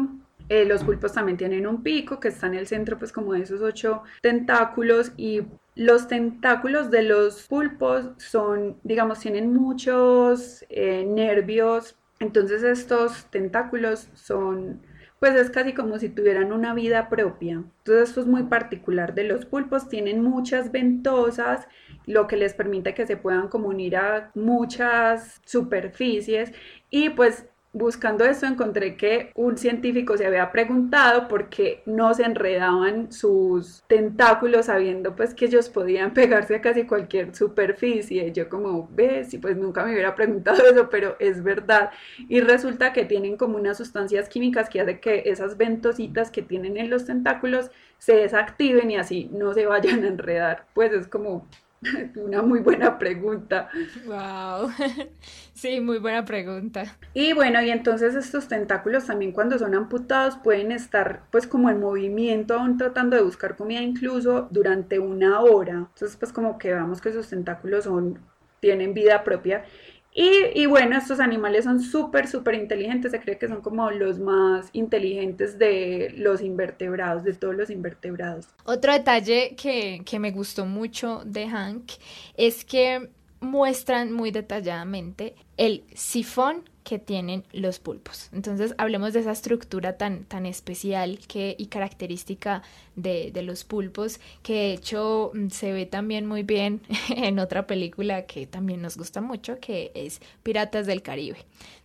[0.48, 3.42] eh, los pulpos también tienen un pico que está en el centro, pues como de
[3.42, 5.42] esos ocho tentáculos y
[5.76, 14.82] los tentáculos de los pulpos son, digamos, tienen muchos eh, nervios, entonces estos tentáculos son,
[15.20, 17.56] pues es casi como si tuvieran una vida propia.
[17.56, 21.68] Entonces esto es muy particular de los pulpos, tienen muchas ventosas,
[22.06, 26.54] lo que les permite que se puedan como unir a muchas superficies.
[26.90, 32.24] Y pues buscando esto encontré que un científico se había preguntado por qué no se
[32.24, 38.32] enredaban sus tentáculos sabiendo pues que ellos podían pegarse a casi cualquier superficie.
[38.32, 41.92] Yo como, ves, y pues nunca me hubiera preguntado eso, pero es verdad.
[42.30, 46.78] Y resulta que tienen como unas sustancias químicas que hacen que esas ventositas que tienen
[46.78, 50.66] en los tentáculos se desactiven y así no se vayan a enredar.
[50.74, 51.46] Pues es como
[52.16, 53.70] una muy buena pregunta.
[54.06, 54.72] Wow.
[55.56, 56.98] Sí, muy buena pregunta.
[57.14, 61.80] Y bueno, y entonces estos tentáculos también cuando son amputados pueden estar pues como en
[61.80, 65.88] movimiento, aún tratando de buscar comida incluso durante una hora.
[65.94, 68.20] Entonces pues como que vemos que esos tentáculos son
[68.60, 69.64] tienen vida propia
[70.18, 73.12] y, bueno, estos animales son súper, súper inteligentes.
[73.12, 78.48] Se cree que son como los más inteligentes de los invertebrados, de todos los invertebrados.
[78.64, 81.92] Otro detalle que, que me gustó mucho de Hank
[82.38, 83.10] es que
[83.42, 88.30] muestran muy detalladamente el sifón que tienen los pulpos.
[88.32, 92.62] Entonces hablemos de esa estructura tan, tan especial que, y característica
[92.96, 97.68] de, de, los pulpos, que de hecho mm, se ve también muy bien en otra
[97.68, 101.40] película que también nos gusta mucho, que es Piratas del Caribe.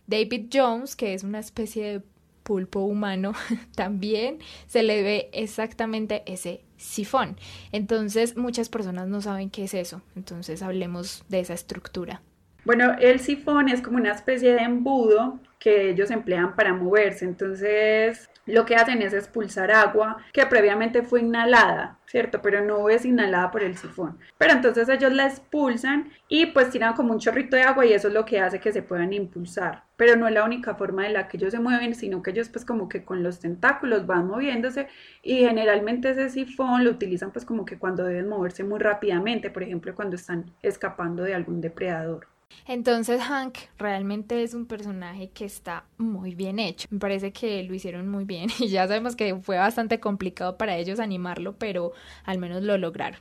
[0.05, 2.01] David Jones, que es una especie de
[2.43, 3.33] pulpo humano,
[3.75, 4.37] también
[4.67, 7.37] se le ve exactamente ese sifón.
[7.71, 10.03] Entonces muchas personas no saben qué es eso.
[10.15, 12.21] Entonces hablemos de esa estructura.
[12.63, 17.23] Bueno, el sifón es como una especie de embudo que ellos emplean para moverse.
[17.25, 22.41] Entonces, lo que hacen es expulsar agua que previamente fue inhalada, ¿cierto?
[22.41, 24.17] Pero no es inhalada por el sifón.
[24.39, 28.07] Pero entonces ellos la expulsan y pues tiran como un chorrito de agua y eso
[28.07, 29.83] es lo que hace que se puedan impulsar.
[29.97, 32.49] Pero no es la única forma de la que ellos se mueven, sino que ellos
[32.49, 34.87] pues como que con los tentáculos van moviéndose
[35.21, 39.63] y generalmente ese sifón lo utilizan pues como que cuando deben moverse muy rápidamente, por
[39.63, 42.30] ejemplo cuando están escapando de algún depredador.
[42.67, 46.87] Entonces Hank realmente es un personaje que está muy bien hecho.
[46.91, 50.77] Me parece que lo hicieron muy bien y ya sabemos que fue bastante complicado para
[50.77, 53.19] ellos animarlo, pero al menos lo lograron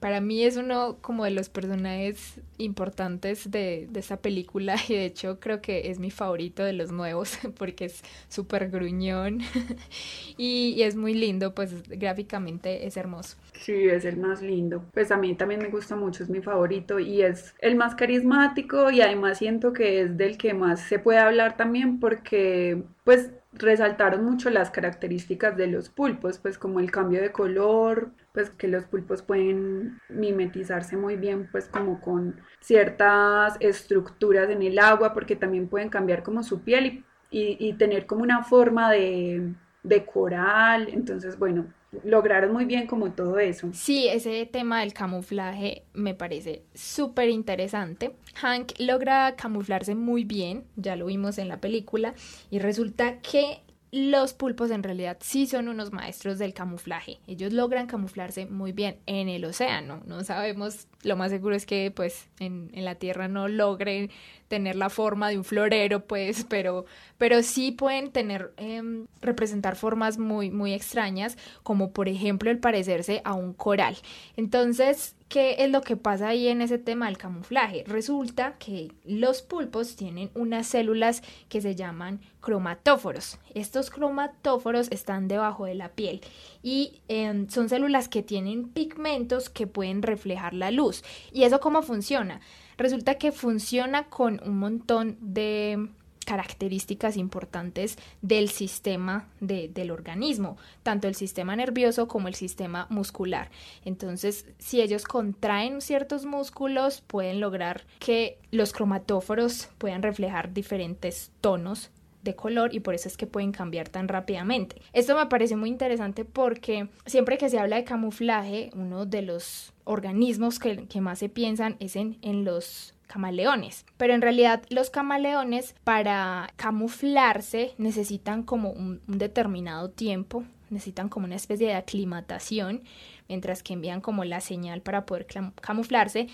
[0.00, 5.04] para mí es uno como de los personajes importantes de, de esta película y de
[5.04, 9.40] hecho creo que es mi favorito de los nuevos porque es súper gruñón
[10.36, 13.36] y, y, es muy lindo, pues gráficamente es hermoso.
[13.54, 14.84] Sí, es el más lindo.
[14.92, 18.90] Pues a mí también me gusta mucho, es mi favorito y es el más carismático
[18.90, 24.24] y además siento que es del que más se puede hablar también porque pues resaltaron
[24.24, 28.84] mucho las características de los pulpos, pues como el cambio de color, pues que los
[28.84, 35.68] pulpos pueden mimetizarse muy bien pues como con ciertas estructuras en el agua, porque también
[35.68, 41.38] pueden cambiar como su piel y, y, tener como una forma de, de coral, entonces
[41.38, 41.64] bueno,
[42.04, 43.70] lograron muy bien como todo eso.
[43.72, 48.16] Sí, ese tema del camuflaje me parece súper interesante.
[48.34, 52.12] Hank logra camuflarse muy bien, ya lo vimos en la película,
[52.50, 53.62] y resulta que
[53.96, 57.18] los pulpos en realidad sí son unos maestros del camuflaje.
[57.26, 60.02] Ellos logran camuflarse muy bien en el océano.
[60.04, 64.10] No sabemos, lo más seguro es que pues en, la tierra no logren
[64.48, 66.84] tener la forma de un florero, pues, pero,
[67.16, 73.22] pero sí pueden tener, em, representar formas muy, muy extrañas, como por ejemplo el parecerse
[73.24, 73.96] a un coral.
[74.36, 77.84] Entonces, ¿qué es lo que pasa ahí en ese tema del camuflaje?
[77.86, 83.38] Resulta que los pulpos tienen unas células que se llaman cromatóforos.
[83.54, 86.20] Estos cromatóforos están debajo de la piel
[86.62, 91.02] y em, son células que tienen pigmentos que pueden reflejar la luz.
[91.32, 92.40] ¿Y eso cómo funciona?
[92.78, 95.88] Resulta que funciona con un montón de
[96.26, 103.50] características importantes del sistema del organismo, tanto el sistema nervioso como el sistema muscular.
[103.84, 111.90] Entonces, si ellos contraen ciertos músculos, pueden lograr que los cromatóforos puedan reflejar diferentes tonos
[112.26, 114.82] de color y por eso es que pueden cambiar tan rápidamente.
[114.92, 119.72] Esto me parece muy interesante porque siempre que se habla de camuflaje, uno de los
[119.84, 123.86] organismos que, más se piensan es en, los camaleones.
[123.96, 131.36] Pero en realidad los camaleones para camuflarse necesitan como un, determinado tiempo, necesitan como una
[131.36, 132.82] especie de aclimatación,
[133.28, 135.26] mientras que envían como la señal para poder
[135.60, 136.28] camuflarse.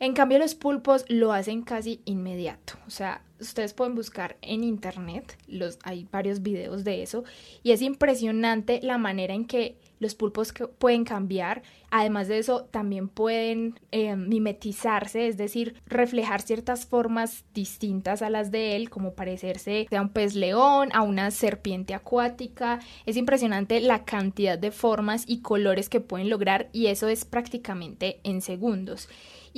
[0.00, 5.36] En cambio los pulpos lo hacen casi inmediato, o sea, ustedes pueden buscar en internet,
[5.46, 7.24] los, hay varios videos de eso,
[7.62, 11.62] y es impresionante la manera en que los pulpos pueden cambiar.
[11.90, 18.50] Además de eso, también pueden eh, mimetizarse, es decir, reflejar ciertas formas distintas a las
[18.50, 22.78] de él, como parecerse a un pez león, a una serpiente acuática.
[23.06, 28.20] Es impresionante la cantidad de formas y colores que pueden lograr y eso es prácticamente
[28.22, 29.08] en segundos.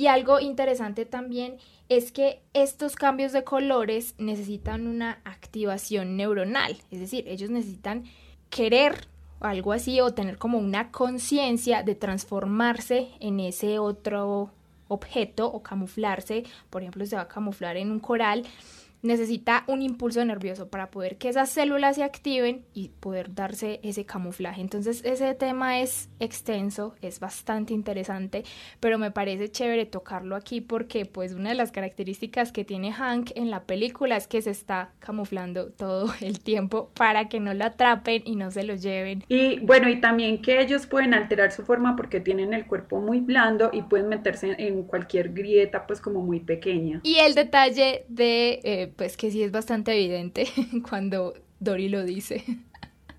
[0.01, 6.99] Y algo interesante también es que estos cambios de colores necesitan una activación neuronal, es
[6.99, 8.05] decir, ellos necesitan
[8.49, 9.07] querer
[9.39, 14.49] o algo así o tener como una conciencia de transformarse en ese otro
[14.87, 18.43] objeto o camuflarse, por ejemplo, se va a camuflar en un coral
[19.01, 24.05] necesita un impulso nervioso para poder que esas células se activen y poder darse ese
[24.05, 24.61] camuflaje.
[24.61, 28.43] Entonces ese tema es extenso, es bastante interesante,
[28.79, 33.31] pero me parece chévere tocarlo aquí porque pues una de las características que tiene Hank
[33.35, 37.65] en la película es que se está camuflando todo el tiempo para que no lo
[37.65, 39.23] atrapen y no se lo lleven.
[39.27, 43.19] Y bueno, y también que ellos pueden alterar su forma porque tienen el cuerpo muy
[43.19, 47.01] blando y pueden meterse en cualquier grieta pues como muy pequeña.
[47.03, 48.59] Y el detalle de...
[48.63, 50.47] Eh, pues que sí es bastante evidente
[50.89, 52.43] cuando Dory lo dice.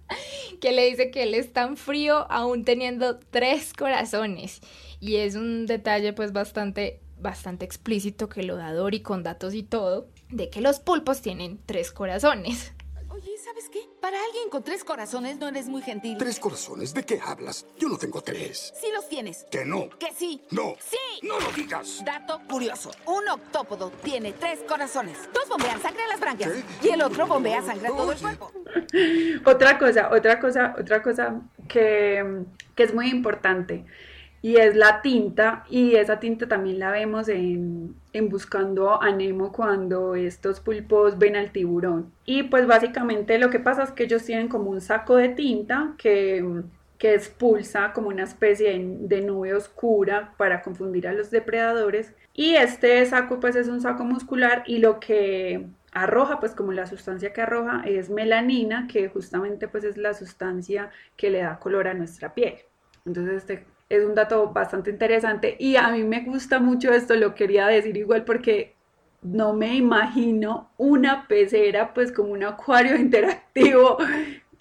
[0.61, 4.61] que le dice que él es tan frío aún teniendo tres corazones.
[5.01, 9.63] Y es un detalle pues bastante, bastante explícito que lo da Dory con datos y
[9.63, 12.73] todo, de que los pulpos tienen tres corazones.
[13.21, 13.81] ¿Sabes qué?
[14.01, 16.17] Para alguien con tres corazones no eres muy gentil.
[16.19, 16.95] ¿Tres corazones?
[16.95, 17.67] ¿De qué hablas?
[17.79, 18.73] Yo no tengo tres.
[18.81, 19.45] Sí los tienes.
[19.51, 19.89] ¿Que no?
[19.99, 20.43] Que sí.
[20.51, 20.77] No.
[20.79, 21.27] Sí.
[21.27, 22.03] No lo digas.
[22.05, 22.91] Dato curioso.
[23.07, 25.19] Un octópodo tiene tres corazones.
[25.33, 26.53] Dos bombean sangre a las branquias
[26.83, 28.53] y el otro bombea sangre a todo el cuerpo.
[29.45, 32.45] otra cosa, otra cosa, otra cosa que,
[32.75, 33.85] que es muy importante
[34.43, 37.95] y es la tinta y esa tinta también la vemos en,
[38.29, 39.17] Buscando a
[39.53, 42.13] cuando estos pulpos ven al tiburón.
[42.27, 45.95] Y pues básicamente lo que pasa es que ellos tienen como un saco de tinta
[45.97, 46.63] que,
[46.99, 52.13] que expulsa como una especie de, nube oscura para confundir a los depredadores.
[52.35, 56.87] Y este saco pues es un saco muscular y lo que arroja, pues como la
[56.87, 61.89] sustancia que arroja es melanina, que justamente pues es la sustancia que le da color
[61.89, 62.57] a nuestra piel.
[63.07, 63.65] Entonces este
[63.97, 67.97] es un dato bastante interesante y a mí me gusta mucho esto, lo quería decir
[67.97, 68.75] igual porque
[69.23, 73.99] no me imagino una pecera pues como un acuario interactivo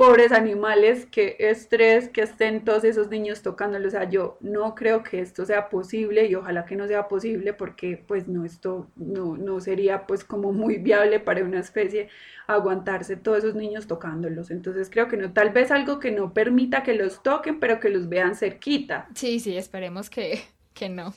[0.02, 3.90] pobres animales, qué estrés que estén todos esos niños tocándolos.
[3.90, 7.54] O sea, yo no creo que esto sea posible y ojalá que no sea posible
[7.54, 12.10] porque pues no, esto no, no sería pues como muy viable para una especie
[12.48, 14.50] aguantarse todos esos niños tocándolos.
[14.50, 17.90] Entonces creo que no, tal vez algo que no permita que los toquen, pero que
[17.90, 19.08] los vean cerquita.
[19.14, 20.42] Sí, sí, esperemos que,
[20.74, 21.14] que no.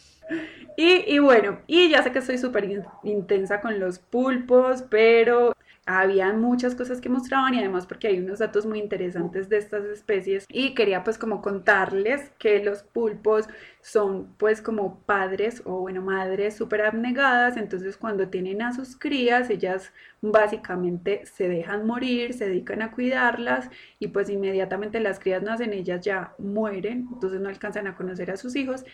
[0.77, 5.55] Y, y, bueno, y ya sé que estoy súper intensa con los pulpos, pero
[5.87, 9.85] había muchas cosas que mostraban y además porque hay unos datos muy interesantes de estas
[9.85, 13.49] especies y quería pues como contarles que los pulpos
[13.83, 19.51] son pues como padres o bueno madres súper abnegadas entonces cuando tienen a sus crías
[19.51, 23.69] ellas básicamente se dejan morir se dedican a cuidarlas
[23.99, 28.39] y pues inmediatamente las crías nacen ellas ya mueren entonces no alcanzan a conocer a
[28.39, 28.85] sus hijos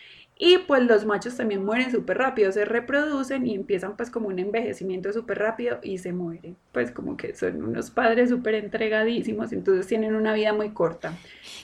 [0.43, 4.39] y pues los machos también mueren súper rápido, se reproducen y empiezan pues como un
[4.39, 6.57] envejecimiento súper rápido y se mueren.
[6.71, 11.15] Pues como que son unos padres súper entregadísimos, entonces tienen una vida muy corta.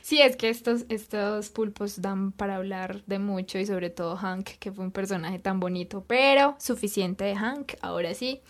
[0.03, 4.45] Sí, es que estos, estos pulpos dan para hablar de mucho y sobre todo Hank,
[4.59, 8.41] que fue un personaje tan bonito, pero suficiente de Hank, ahora sí,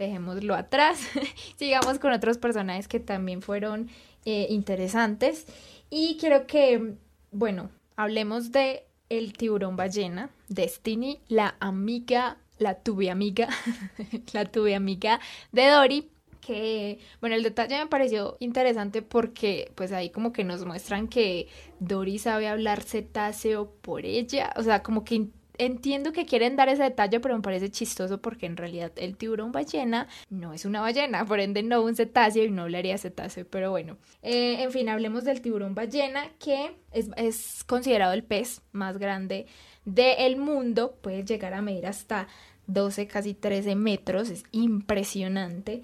[0.00, 0.98] dejémoslo atrás.
[1.56, 3.88] Sigamos con otros personajes que también fueron
[4.24, 5.46] eh, interesantes
[5.90, 6.94] y quiero que,
[7.30, 13.48] bueno, hablemos de el tiburón ballena, Destiny, la amiga, la tuve amiga,
[14.32, 15.20] la tuve amiga
[15.52, 16.08] de Dory,
[16.40, 21.48] que, bueno, el detalle me pareció interesante porque pues ahí como que nos muestran que
[21.80, 25.26] Dory sabe hablar cetáceo por ella, o sea, como que
[25.58, 29.52] entiendo que quieren dar ese detalle, pero me parece chistoso porque en realidad el tiburón
[29.52, 33.70] ballena no es una ballena, por ende no un cetáceo y no hablaría cetáceo, pero
[33.70, 33.96] bueno.
[34.22, 39.46] Eh, en fin, hablemos del tiburón ballena que es, es considerado el pez más grande
[39.84, 42.28] del mundo, puede llegar a medir hasta
[42.66, 45.82] 12, casi 13 metros, es impresionante.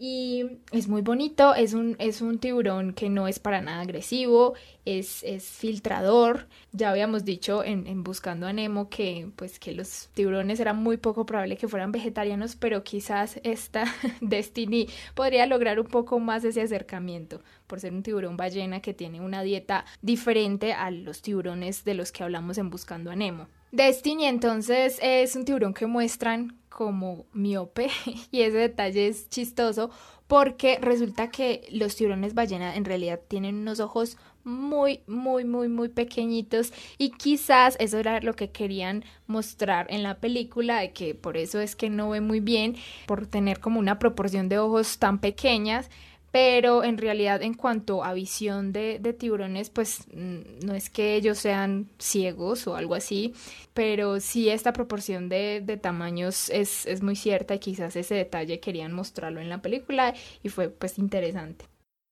[0.00, 4.54] Y es muy bonito, es un, es un tiburón que no es para nada agresivo,
[4.84, 6.46] es, es filtrador.
[6.70, 10.98] Ya habíamos dicho en, en, Buscando a Nemo que, pues, que los tiburones era muy
[10.98, 13.86] poco probable que fueran vegetarianos, pero quizás esta
[14.20, 14.86] Destiny
[15.16, 19.42] podría lograr un poco más ese acercamiento por ser un tiburón ballena que tiene una
[19.42, 23.48] dieta diferente a los tiburones de los que hablamos en Buscando a Nemo.
[23.72, 27.90] Destiny entonces es un tiburón que muestran como miope
[28.30, 29.90] y ese detalle es chistoso
[30.28, 35.88] porque resulta que los tiburones ballena en realidad tienen unos ojos muy, muy, muy, muy
[35.88, 41.36] pequeñitos y quizás eso era lo que querían mostrar en la película, de que por
[41.36, 42.76] eso es que no ve muy bien,
[43.06, 45.90] por tener como una proporción de ojos tan pequeñas,
[46.30, 51.38] pero en realidad en cuanto a visión de, tiburones, pues mm, no es que ellos
[51.38, 53.34] sean ciegos o algo así,
[53.74, 58.60] pero sí esta proporción de, de tamaños es, es, muy cierta y quizás ese detalle
[58.60, 61.64] querían mostrarlo en la película y fue pues interesante.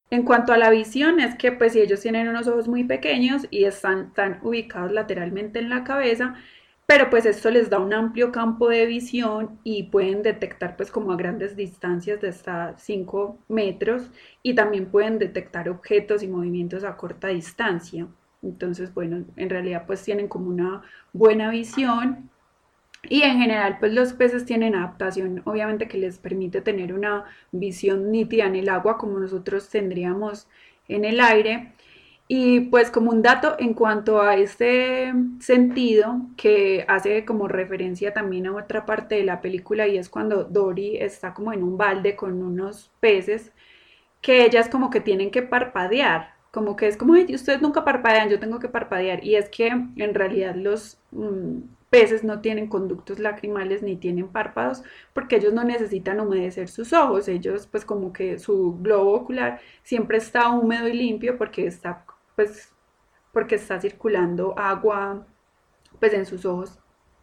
[0.08, 3.46] En cuanto a la visión, es que pues si ellos tienen unos ojos muy pequeños
[3.50, 6.36] y están tan ubicados lateralmente en la cabeza,
[6.86, 11.12] pero pues esto les da un amplio campo de visión y pueden detectar pues como
[11.12, 14.10] a grandes distancias de hasta 5 metros
[14.42, 18.06] y también pueden detectar objetos y movimientos a corta distancia.
[18.42, 20.82] Entonces, bueno, en realidad pues tienen como una
[21.12, 22.30] buena visión
[23.08, 28.10] y en general pues los peces tienen adaptación obviamente que les permite tener una visión
[28.10, 30.48] nítida en el agua como nosotros tendríamos
[30.88, 31.72] en el aire
[32.28, 38.46] y pues como un dato en cuanto a este sentido que hace como referencia también
[38.46, 42.16] a otra parte de la película y es cuando Dory está como en un balde
[42.16, 43.52] con unos peces
[44.20, 48.40] que ellas como que tienen que parpadear, como que es como, ustedes nunca parpadean, yo
[48.40, 51.58] tengo que parpadear y es que en realidad los mm,
[51.90, 57.28] peces no tienen conductos lacrimales ni tienen párpados porque ellos no necesitan humedecer sus ojos,
[57.28, 62.04] ellos pues como que su globo ocular siempre está húmedo y limpio porque está
[62.36, 62.68] pues
[63.32, 65.26] porque está circulando agua
[65.98, 66.78] pues en sus ojos.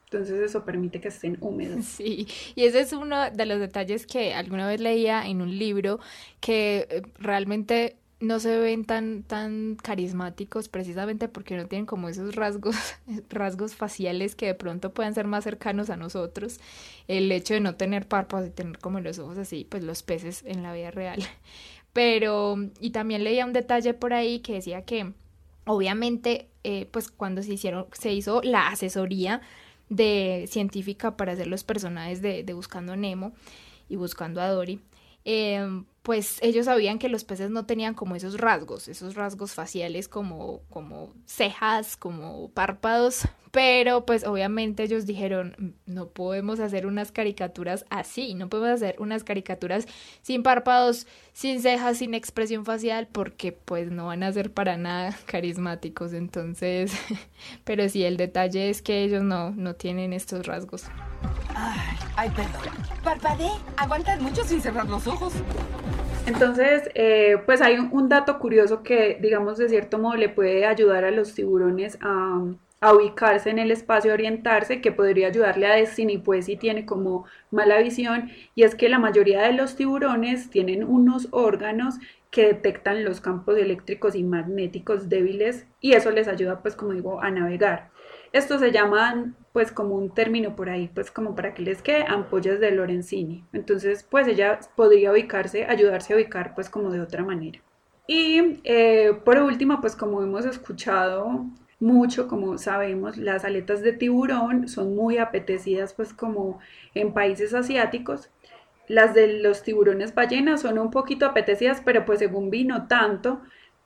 [0.05, 1.86] Entonces eso permite que estén húmedos.
[1.97, 5.99] Sí, y ese es uno de los detalles que alguna vez leía en un libro
[6.39, 12.36] que eh, realmente no se ven tan tan carismáticos precisamente porque no tienen como esos
[12.36, 12.76] rasgos
[13.30, 16.59] rasgos faciales que de pronto puedan ser más cercanos a nosotros
[17.07, 20.43] el hecho de no tener párpados y tener como los ojos así pues los peces
[20.45, 21.22] en la vida real
[21.94, 25.14] pero, y también leía un detalle por ahí que decía que,
[25.66, 29.41] obviamente, eh, pues cuando se hicieron, se hizo la asesoría
[29.89, 33.34] de científica para hacer los personajes de, de Buscando Nemo
[33.89, 34.80] y Buscando a Dory,
[35.26, 40.10] eh, pues ellos sabían que los peces no tenían como esos rasgos, esos rasgos faciales
[40.10, 47.86] como, como cejas, como párpados, pero pues obviamente ellos dijeron, no podemos hacer unas caricaturas
[47.89, 49.88] así, no podemos hacer unas caricaturas
[50.24, 55.18] sin párpados, sin cejas, sin expresión facial, porque pues no van a ser para nada
[55.26, 56.91] carismáticos, entonces,
[57.64, 60.86] pero sí, el detalle es que ellos no, no tienen estos rasgos.
[61.56, 61.80] Ay,
[62.18, 62.76] ay, perdón.
[63.04, 65.34] Parpadé, aguantas mucho sin cerrar los ojos.
[66.26, 71.03] Entonces, eh, pues hay un, dato curioso que, digamos, de cierto modo le puede ayudar
[71.03, 72.41] a los tiburones a,
[72.93, 77.78] ubicarse en el espacio, orientarse, que podría ayudarle a Destiny, pues si tiene como mala
[77.78, 81.95] visión, y es que la mayoría de los tiburones tienen unos órganos
[82.30, 87.21] que detectan los campos eléctricos y magnéticos débiles y eso les ayuda, pues como digo,
[87.21, 87.91] a navegar.
[88.34, 92.06] Estos se llaman, pues como un término por ahí, pues como para que les quede,
[92.08, 93.45] ampollas de Lorenzini.
[93.54, 97.62] Entonces, pues ella podría ubicarse, ayudarse a ubicar pues como de otra manera.
[98.08, 101.45] Y eh, por último, pues como hemos escuchado
[101.80, 106.60] mucho, como sabemos, las aletas de tiburón son muy apetecidas pues como
[106.95, 108.30] en países asiáticos.
[108.88, 113.41] Las de los tiburones ballenas son un poquito apetecidas, pero pues según vino tanto,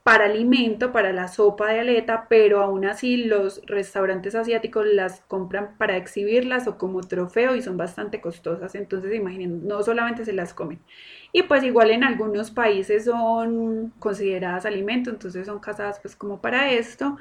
[0.08, 5.78] para alimento, para la sopa de aleta, pero aún así los restaurantes asiáticos las compran
[5.78, 8.74] para exhibirlas o como trofeo y son bastante costosas.
[8.76, 10.80] Entonces, imaginen, no solamente se las comen.
[11.38, 16.72] Y pues igual en algunos países son consideradas alimento, entonces son cazadas pues como para
[16.72, 17.16] esto.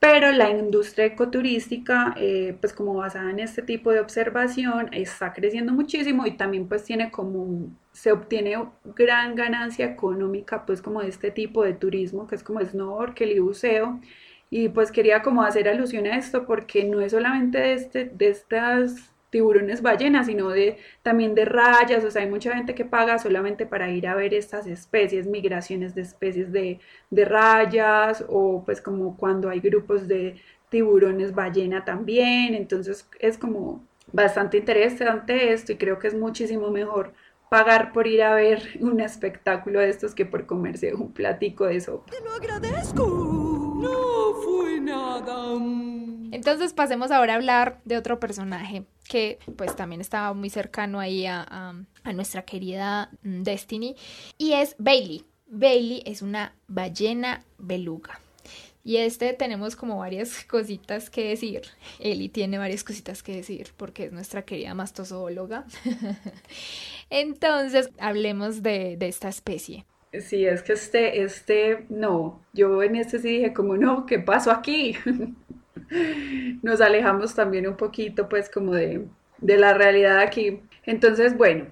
[0.00, 5.72] Pero la industria ecoturística, eh, pues como basada en este tipo de observación, está creciendo
[5.72, 8.58] muchísimo y también pues tiene como, se obtiene
[8.96, 13.38] gran ganancia económica pues como de este tipo de turismo, que es como snorkel y
[13.38, 14.00] buceo.
[14.50, 18.30] Y pues quería como hacer alusión a esto porque no es solamente de, este, de
[18.30, 23.18] estas tiburones ballenas, sino de también de rayas, o sea, hay mucha gente que paga
[23.18, 28.82] solamente para ir a ver estas especies, migraciones de especies de, de rayas, o pues
[28.82, 30.36] como cuando hay grupos de
[30.68, 37.12] tiburones ballena también, entonces es como bastante interesante esto y creo que es muchísimo mejor
[37.48, 41.80] pagar por ir a ver un espectáculo de estos que por comerse un platico de
[41.80, 42.10] sopa.
[42.10, 43.06] Te lo agradezco.
[43.80, 45.54] No fue nada.
[46.32, 51.26] Entonces pasemos ahora a hablar de otro personaje que pues también estaba muy cercano ahí
[51.26, 51.74] a,
[52.14, 53.96] nuestra querida mm, Destiny
[54.38, 55.24] y es Bailey.
[55.48, 58.20] Bailey es una ballena beluga.
[58.84, 61.62] Y este tenemos como varias cositas que decir.
[61.98, 65.66] Eli tiene varias cositas que decir porque es nuestra querida mastozoóloga.
[67.10, 69.84] Entonces, hablemos de, de, esta especie.
[70.20, 74.52] Sí, es que este, este, no, yo en este sí dije como no, ¿qué pasó
[74.52, 74.94] aquí?
[76.62, 79.06] Nos alejamos también un poquito pues como de,
[79.38, 80.60] de la realidad aquí.
[80.84, 81.66] Entonces, bueno,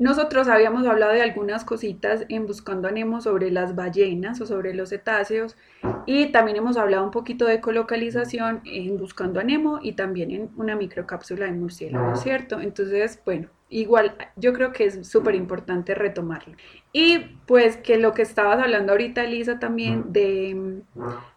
[0.00, 4.72] nosotros habíamos hablado de algunas cositas en Buscando a Nemo sobre las ballenas o sobre
[4.72, 5.58] los cetáceos
[6.06, 10.50] y también hemos hablado un poquito de colocalización en Buscando a Nemo y también en
[10.56, 12.60] una microcápsula de murciélago, ¿cierto?
[12.62, 16.54] Entonces, bueno, igual yo creo que es súper importante retomarlo.
[16.94, 20.80] Y pues que lo que estabas hablando ahorita, Lisa, también de,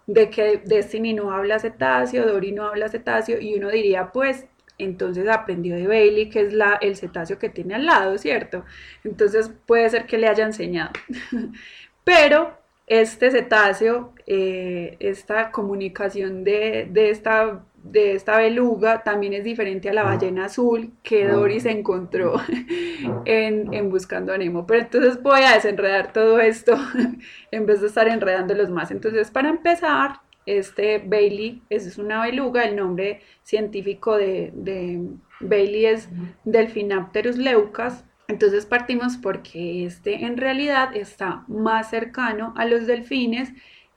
[0.07, 4.45] de que Destiny no habla cetáceo, Dory no habla cetáceo y uno diría, pues
[4.77, 8.65] entonces aprendió de Bailey, que es la, el cetáceo que tiene al lado, ¿cierto?
[9.03, 10.91] Entonces puede ser que le haya enseñado.
[12.03, 19.93] Pero este cetáceo, eh, esta comunicación de, esta, de esta beluga también es diferente a
[19.93, 22.41] la ballena azul que Doris encontró
[23.25, 24.65] en, en Buscando a Nemo.
[24.65, 26.77] Pero entonces voy a desenredar todo esto
[27.51, 28.89] en vez de estar enredándolos más.
[28.91, 35.01] Entonces, para empezar, este Bailey, es una beluga, el nombre científico de,
[35.39, 36.09] Bailey es
[36.43, 38.05] Delphinapterus leucas.
[38.27, 43.51] Entonces partimos porque este en realidad está más cercano a los delfines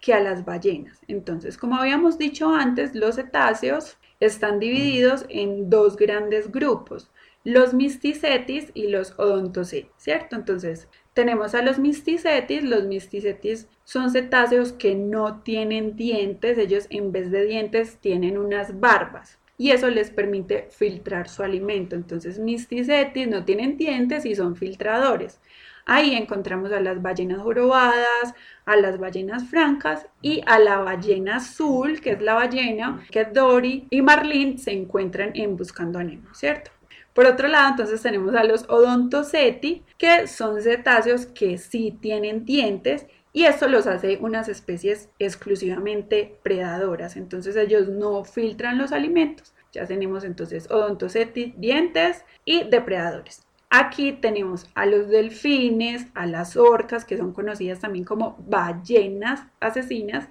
[0.06, 1.00] que a las ballenas.
[1.08, 7.10] Entonces, como habíamos dicho antes, los cetáceos están divididos en dos grandes grupos,
[7.42, 10.36] los misticetis y los odontocetis, ¿cierto?
[10.36, 12.62] Entonces, tenemos a los misticetis.
[12.62, 16.56] Los misticetis son cetáceos que no tienen dientes.
[16.56, 19.40] Ellos en vez de dientes tienen unas barbas.
[19.58, 21.96] Y eso les permite filtrar su alimento.
[21.96, 25.40] Entonces, misticetis no tienen dientes y son filtradores.
[25.88, 28.34] Ahí encontramos a las ballenas jorobadas,
[28.64, 33.86] a las ballenas francas y a la ballena azul, que es la ballena que Dory
[33.88, 36.72] y Marlene se encuentran en Buscando a Nemo, ¿cierto?
[37.14, 43.06] Por otro lado, entonces tenemos a los odontoceti, que son cetáceos que sí tienen dientes
[43.32, 47.16] y esto los hace unas especies exclusivamente predadoras.
[47.16, 49.54] Entonces ellos no filtran los alimentos.
[49.72, 53.45] Ya tenemos entonces odontoceti, dientes y depredadores.
[53.70, 60.28] Aquí tenemos a los delfines, a las orcas, que son conocidas también como ballenas asesinas,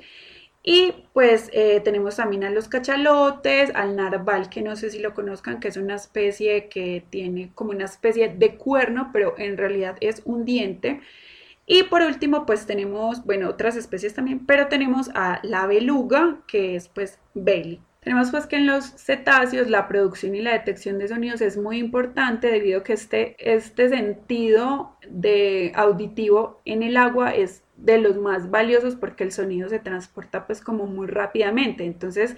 [0.67, 5.13] y pues eh, tenemos también a los cachalotes, al narval, que no sé si lo
[5.13, 9.95] conozcan, que es una especie que tiene como una especie de cuerno, pero en realidad
[10.01, 11.01] es un diente.
[11.67, 16.75] Y por último, pues tenemos, bueno, otras especies también, pero tenemos a la beluga, que
[16.75, 17.79] es pues Bailey.
[18.05, 21.79] Tenemos pues que en los cetáceos la producción y la detección de sonidos es muy
[21.79, 28.15] importante debido a que este, este sentido de auditivo en el agua es de los
[28.15, 31.83] más valiosos porque el sonido se transporta pues como muy rápidamente.
[31.83, 32.37] Entonces,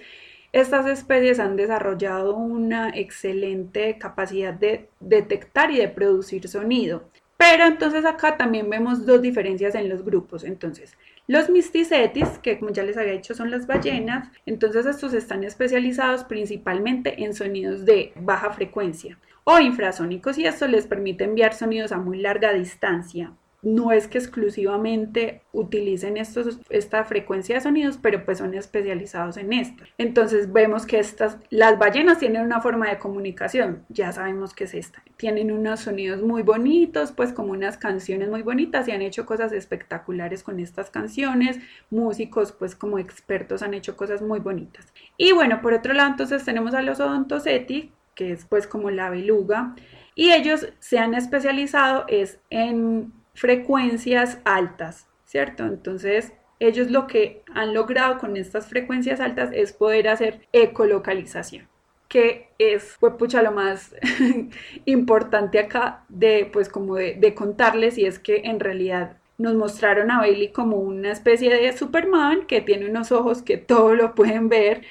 [0.54, 7.10] estas especies han desarrollado una excelente capacidad de detectar y de producir sonido.
[7.36, 10.44] Pero entonces acá también vemos dos diferencias en los grupos.
[10.44, 10.96] Entonces,
[11.28, 16.24] los misticetis, que como ya les había dicho son las ballenas, entonces estos están especializados
[16.24, 21.98] principalmente en sonidos de baja frecuencia o infrasónicos y esto les permite enviar sonidos a
[21.98, 23.32] muy larga distancia
[23.62, 29.52] no es que exclusivamente utilicen estos, esta frecuencia de sonidos, pero pues son especializados en
[29.52, 29.82] esto.
[29.98, 34.74] Entonces vemos que estas, las ballenas tienen una forma de comunicación, ya sabemos que es
[34.74, 35.02] esta.
[35.16, 39.50] Tienen unos sonidos muy bonitos, pues como unas canciones muy bonitas y han hecho cosas
[39.52, 41.58] espectaculares con estas canciones.
[41.90, 44.86] Músicos, pues como expertos han hecho cosas muy bonitas.
[45.16, 49.10] Y bueno, por otro lado, entonces tenemos a los odontoceti, que es pues como la
[49.10, 49.74] beluga,
[50.14, 55.64] y ellos se han especializado es en frecuencias altas, ¿cierto?
[55.64, 61.68] Entonces, ellos lo que han logrado con estas frecuencias altas es poder hacer ecolocalización,
[62.08, 63.94] que es, pues, lo más
[64.84, 70.18] importante acá de, pues, como de contarles, y es que en realidad nos mostraron a
[70.18, 74.82] Bailey como una especie de Superman que tiene unos ojos que todo lo pueden ver,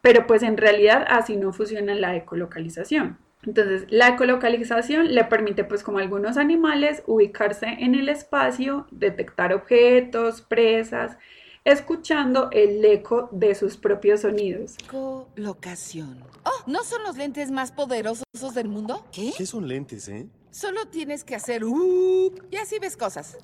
[0.00, 3.18] pero pues en realidad así no funciona la ecolocalización.
[3.48, 10.42] Entonces, la ecolocalización le permite, pues como algunos animales, ubicarse en el espacio, detectar objetos,
[10.42, 11.16] presas,
[11.64, 14.76] escuchando el eco de sus propios sonidos.
[14.86, 16.22] Colocación.
[16.44, 19.06] Oh, ¿no son los lentes más poderosos del mundo?
[19.12, 19.32] ¿Qué?
[19.34, 20.26] ¿Qué son lentes, eh?
[20.50, 23.38] Solo tienes que hacer uh, y así ves cosas.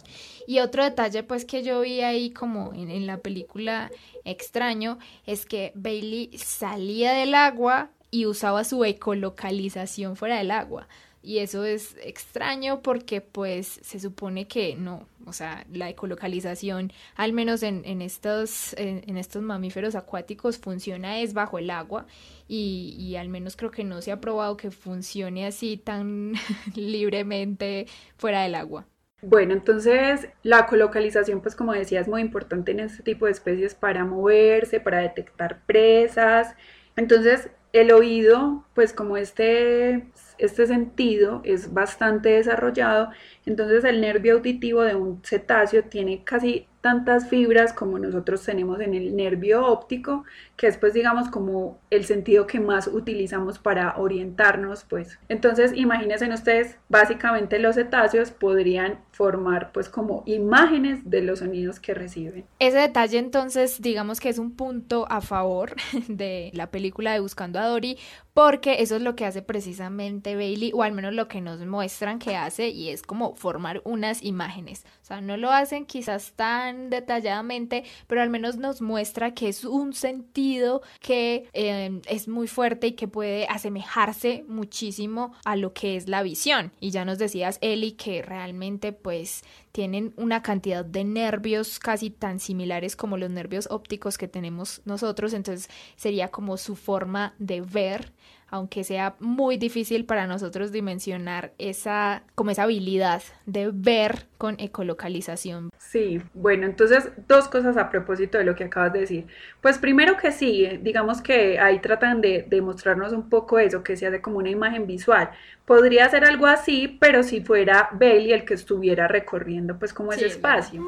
[0.46, 3.90] Y otro detalle pues que yo vi ahí como en, en la película
[4.24, 10.86] extraño es que Bailey salía del agua y usaba su ecolocalización fuera del agua.
[11.20, 17.32] Y eso es extraño porque pues se supone que no, o sea, la ecolocalización, al
[17.32, 22.06] menos en, en estos, en, estos mamíferos acuáticos, funciona es bajo el agua
[22.46, 26.34] y, y al menos creo que no se ha probado que funcione así tan
[26.76, 28.86] libremente fuera del agua.
[29.22, 33.74] Bueno, entonces la colocalización, pues como decía, es muy importante en este tipo de especies
[33.74, 36.54] para moverse, para detectar presas.
[36.94, 40.06] Entonces, el oído, pues como este,
[40.38, 43.10] este sentido es bastante desarrollado,
[43.46, 48.92] entonces el nervio auditivo de un cetáceo tiene casi tantas fibras como nosotros tenemos en
[48.92, 50.24] el nervio óptico,
[50.54, 55.18] que es pues digamos como el sentido que más utilizamos para orientarnos, pues.
[55.30, 61.94] Entonces, imagínense ustedes, básicamente los cetáceos podrían formar pues como imágenes de los sonidos que
[61.94, 62.44] reciben.
[62.58, 65.76] Ese detalle entonces, digamos que es un punto a favor
[66.08, 67.96] de la película de Buscando a Dory,
[68.34, 72.18] porque eso es lo que hace precisamente Bailey, o al menos lo que nos muestran
[72.18, 74.84] que hace, y es como formar unas imágenes.
[75.02, 79.64] O sea, no lo hacen quizás tan detalladamente, pero al menos nos muestra que es
[79.64, 85.96] un sentido que eh, es muy fuerte y que puede asemejarse muchísimo a lo que
[85.96, 86.72] es la visión.
[86.80, 89.42] Y ya nos decías, Eli, que realmente pues
[89.74, 95.32] tienen una cantidad de nervios casi tan similares como los nervios ópticos que tenemos nosotros,
[95.32, 98.12] entonces sería como su forma de ver
[98.54, 105.70] aunque sea muy difícil para nosotros dimensionar esa, como esa habilidad de ver con ecolocalización.
[105.76, 109.26] Sí, bueno, entonces dos cosas a propósito de lo que acabas de decir.
[109.60, 114.06] Pues primero que sí, digamos que ahí tratan de, mostrarnos un poco eso, que se
[114.06, 115.30] hace como una imagen visual.
[115.64, 120.26] Podría ser algo así, pero si fuera Bailey el que estuviera recorriendo pues como ese
[120.26, 120.80] espacio.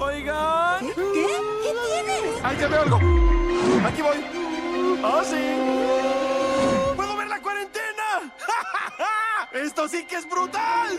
[0.00, 0.80] Oigan.
[0.80, 0.94] ¿Qué?
[0.94, 1.26] ¿Qué?
[1.62, 2.40] ¿Qué tienes?
[2.42, 2.96] ¡Ay, ya veo algo!
[3.86, 4.16] Aquí voy.
[5.04, 6.13] ¡Ah, sí!
[9.52, 10.98] ¡Esto sí que es brutal!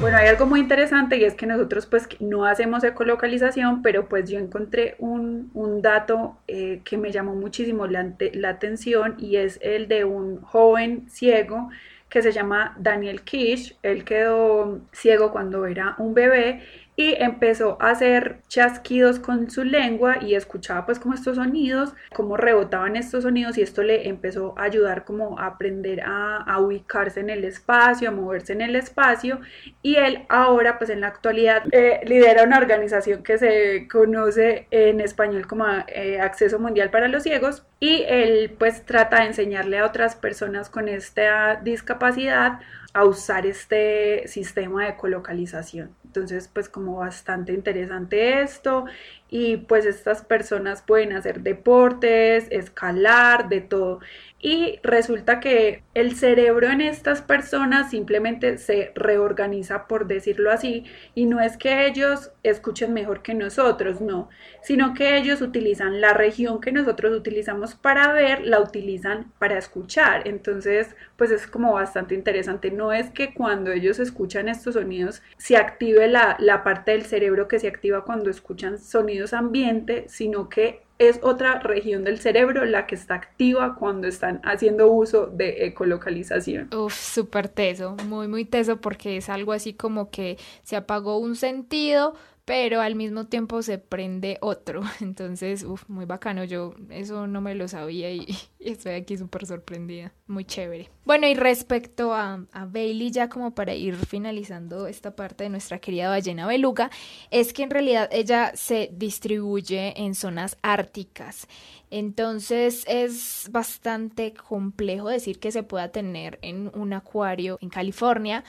[0.00, 4.28] Bueno, hay algo muy interesante y es que nosotros pues no hacemos ecolocalización, pero pues
[4.30, 9.58] yo encontré un, un dato eh, que me llamó muchísimo la, la atención y es
[9.62, 11.68] el de un joven ciego
[12.08, 13.78] que se llama Daniel Kish.
[13.82, 16.62] Él quedó ciego cuando era un bebé
[16.94, 22.36] y empezó a hacer chasquidos con su lengua y escuchaba pues como estos sonidos, cómo
[22.36, 27.30] rebotaban estos sonidos y esto le empezó a ayudar como a aprender a, ubicarse en
[27.30, 29.40] el espacio, a moverse en el espacio
[29.80, 35.00] y él ahora pues en la actualidad eh, lidera una organización que se conoce en
[35.00, 39.86] español como eh, Acceso Mundial para los Ciegos y él pues trata de enseñarle a
[39.86, 42.60] otras personas con esta discapacidad
[42.94, 45.94] a usar este sistema de colocalización.
[46.04, 48.84] Entonces, pues como bastante interesante esto
[49.30, 54.00] y pues estas personas pueden hacer deportes, escalar, de todo.
[54.44, 60.84] Y resulta que el cerebro en estas personas simplemente se reorganiza, por decirlo así,
[61.14, 64.28] y no es que ellos escuchen mejor que nosotros, no,
[64.60, 70.26] sino que ellos utilizan la región que nosotros utilizamos para ver, la utilizan para escuchar.
[70.26, 72.72] Entonces, pues es como bastante interesante.
[72.72, 77.46] No es que cuando ellos escuchan estos sonidos se active la, la parte del cerebro
[77.46, 82.86] que se activa cuando escuchan sonidos ambiente, sino que es otra región del cerebro la
[82.86, 86.68] que está activa cuando están haciendo uso de ecolocalización.
[86.74, 91.36] Uf, súper teso, muy, muy teso porque es algo así como que se apagó un
[91.36, 94.82] sentido, pero al mismo tiempo se prende otro.
[95.00, 96.44] Entonces, uff, muy bacano.
[96.44, 100.12] Yo eso no me lo sabía y, estoy aquí súper sorprendida.
[100.26, 100.90] Muy chévere.
[101.04, 105.78] Bueno, y respecto a, a, Bailey, ya como para ir finalizando esta parte de nuestra
[105.78, 106.90] querida ballena beluga,
[107.30, 111.46] es que en realidad ella se distribuye en zonas árticas.
[111.90, 118.44] Entonces es bastante complejo decir que se pueda tener en un acuario en California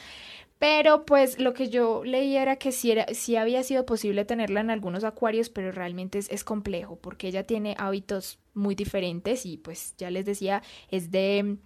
[0.59, 4.61] pero pues lo que yo leí era que sí, era, sí había sido posible tenerla
[4.61, 9.57] en algunos acuarios, pero realmente es, es, complejo porque ella tiene hábitos muy diferentes y
[9.57, 11.57] pues ya les decía, es de,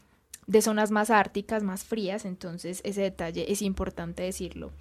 [0.47, 4.71] de zonas más árticas, más frías, entonces ese detalle es importante decirlo.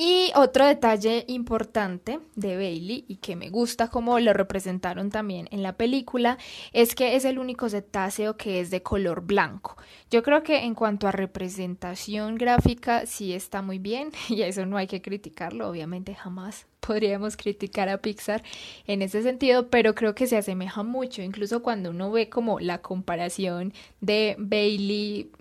[0.00, 5.64] Y otro detalle importante de Bailey y que me gusta como lo representaron también en
[5.64, 6.38] la película
[6.72, 9.76] es que es el único cetáceo que es de color blanco.
[10.08, 14.76] Yo creo que en cuanto a representación gráfica sí está muy bien y eso no
[14.76, 18.44] hay que criticarlo, obviamente jamás podríamos criticar a Pixar
[18.86, 22.78] en ese sentido, pero creo que se asemeja mucho, incluso cuando uno ve como la
[22.82, 25.32] comparación de Bailey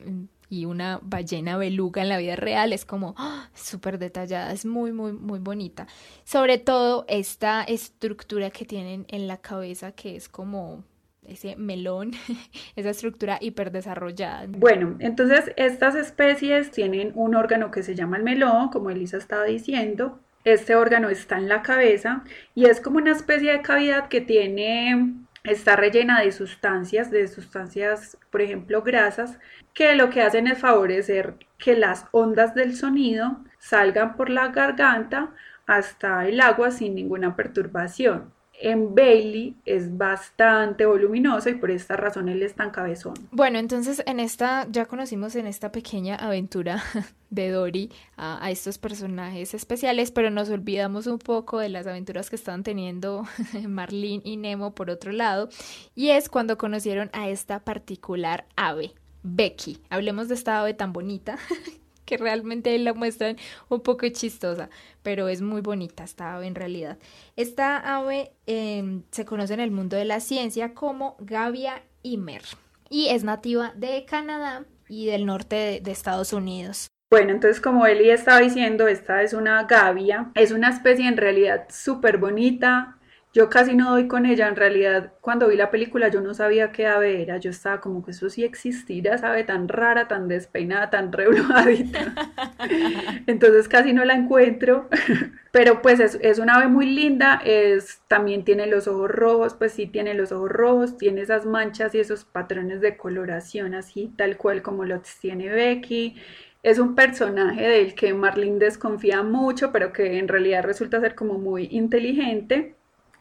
[0.49, 3.49] y una ballena beluga en la vida real es como ¡ah!
[3.53, 5.87] súper detallada, es muy, muy, muy bonita.
[6.23, 10.83] Sobre todo esta estructura que tienen en la cabeza que es como
[11.27, 12.11] ese melón,
[12.75, 14.45] esa estructura hiperdesarrollada.
[14.47, 19.43] Bueno, entonces estas especies tienen un órgano que se llama el melón, como Elisa estaba
[19.43, 20.19] diciendo.
[20.45, 22.23] Este órgano está en la cabeza
[22.55, 25.13] y es como una especie de cavidad que tiene
[25.47, 29.39] está rellena de sustancias, de sustancias, por ejemplo, grasas,
[29.73, 35.33] que lo que hacen es favorecer que las ondas del sonido salgan por la garganta
[35.65, 42.27] hasta el agua sin ninguna perturbación en Bailey es bastante voluminoso y por esta razón
[42.29, 43.13] él es tan cabezón.
[43.31, 46.83] Bueno, entonces en esta, ya conocimos en esta pequeña aventura
[47.29, 52.35] de Dory a, estos personajes especiales, pero nos olvidamos un poco de las aventuras que
[52.35, 53.25] estaban teniendo
[53.67, 55.49] Marlene y Nemo por otro lado,
[55.95, 58.93] y es cuando conocieron a esta particular ave.
[59.23, 61.37] Becky, hablemos de esta ave tan bonita
[62.07, 63.37] que realmente la muestran
[63.69, 64.69] un poco chistosa,
[65.03, 66.97] pero es muy bonita esta ave en realidad.
[67.35, 72.41] Esta ave em, se conoce en el mundo de la ciencia como Gavia Imer
[72.89, 76.87] y es nativa de Canadá y del norte de, Estados Unidos.
[77.11, 81.67] Bueno, entonces como Eli estaba diciendo, esta es una gavia, es una especie en realidad
[81.69, 82.96] súper bonita,
[83.33, 86.71] yo casi no doy con ella, en realidad cuando vi la película yo no sabía
[86.71, 90.27] qué ave era, yo estaba como que eso sí existirá, esa ave tan rara, tan
[90.27, 92.15] despeinada, tan reblojadita.
[93.27, 94.87] Entonces casi no la encuentro,
[95.51, 99.73] pero pues es, es, una ave muy linda, es, también tiene los ojos rojos, pues
[99.73, 104.37] sí tiene los ojos rojos, tiene esas manchas y esos patrones de coloración así, tal
[104.37, 106.15] cual como los tiene Becky.
[106.63, 111.37] Es un personaje del que Marlene desconfía mucho, pero que en realidad resulta ser como
[111.37, 112.76] muy inteligente.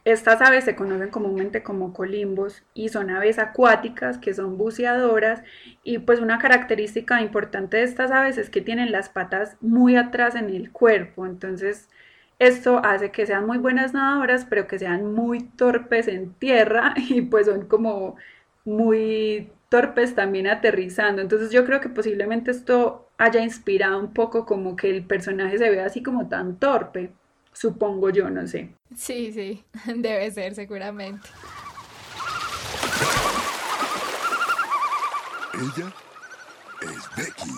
[0.07, 5.43] Estas aves se conocen comúnmente como colimbos y son aves acuáticas que son buceadoras
[5.83, 10.35] y pues una característica importante de estas aves es que tienen las patas muy atrás
[10.35, 11.89] en el cuerpo, entonces
[12.39, 17.23] esto hace que sean muy buenas nadadoras pero que sean muy torpes en tierra y
[17.23, 18.15] pues son como
[18.63, 24.77] muy torpes también aterrizando, entonces yo creo que posiblemente esto haya inspirado un poco como
[24.77, 27.11] que el personaje se vea así como tan torpe
[27.57, 28.73] supongo yo, no sé.
[28.95, 29.63] Sí, sí,
[29.95, 31.27] debe ser seguramente.
[35.53, 35.93] Ella
[36.81, 37.49] es Becky.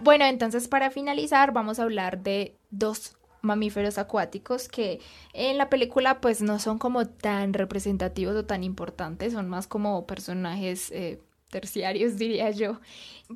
[0.00, 5.00] Bueno, entonces para finalizar vamos a hablar de dos mamíferos acuáticos que
[5.32, 10.06] en la película pues no son como tan representativos o tan importantes, son más como
[10.06, 11.20] personajes eh,
[11.50, 12.80] terciarios diría yo,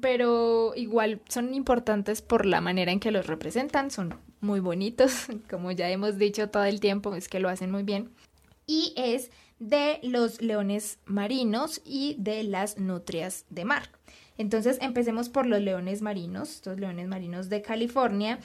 [0.00, 5.70] pero igual son importantes por la manera en que los representan, son muy bonitos, como
[5.72, 8.10] ya hemos dicho todo el tiempo, es que lo hacen muy bien.
[8.66, 13.90] Y es de los leones marinos y de las nutrias de mar.
[14.36, 18.40] Entonces empecemos por los leones marinos, estos leones marinos de California,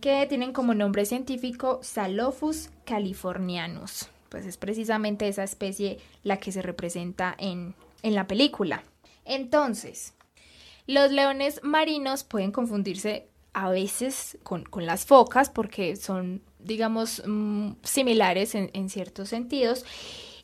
[0.00, 4.08] que tienen como nombre científico Salophus californianus.
[4.28, 8.82] Pues es precisamente esa especie la que se representa en, en la película.
[9.24, 10.14] Entonces,
[10.86, 18.54] los leones marinos pueden confundirse a veces con, las focas porque son, digamos, mm, similares
[18.54, 19.84] en, ciertos sentidos.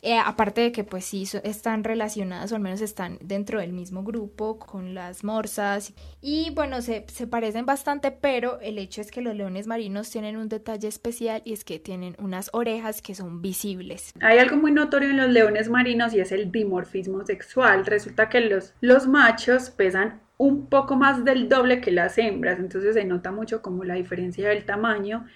[0.03, 4.03] Eh, aparte de que pues sí están relacionadas o al menos están dentro del mismo
[4.03, 9.20] grupo con las morsas y bueno se, se, parecen bastante pero el hecho es que
[9.20, 13.42] los leones marinos tienen un detalle especial y es que tienen unas orejas que son
[13.42, 14.12] visibles.
[14.20, 17.86] Hay algo muy notorio en los leones marinos y es el dimorfismo sexual.
[17.86, 22.94] Resulta que los, los machos pesan un poco más del doble que las hembras, entonces
[22.94, 25.26] se nota mucho como la diferencia del tamaño.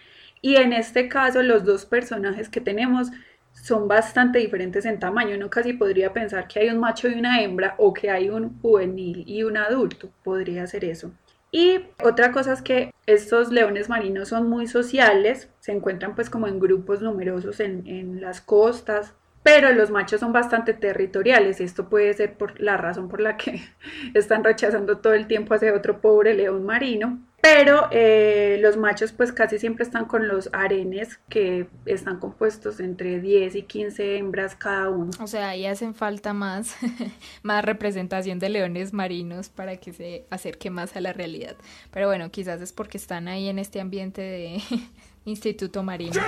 [0.43, 3.11] Y en este caso los dos personajes que tenemos
[3.63, 5.37] son bastante diferentes en tamaño.
[5.37, 8.61] Uno casi podría pensar que hay un macho y una hembra o que hay un
[8.61, 10.11] juvenil y un adulto.
[10.23, 11.13] Podría ser eso.
[11.53, 16.47] Y otra cosa es que estos leones marinos son muy sociales, se encuentran pues como
[16.47, 22.13] en grupos numerosos en, en las costas, pero los machos son bastante territoriales esto puede
[22.13, 23.63] ser por la razón por la que
[24.15, 27.19] están rechazando todo el tiempo a ese otro pobre león marino.
[27.41, 33.21] Pero eh, los machos pues casi siempre están con los arenes que están compuestos entre
[33.21, 35.11] 10 y 15 hembras cada uno.
[35.21, 36.77] O sea, ahí hacen falta más,
[37.43, 41.57] más representación de leones marinos para que se acerque más a la realidad.
[41.91, 44.63] Pero bueno, quizás es porque están ahí en este ambiente de,
[45.25, 46.21] Instituto Marino.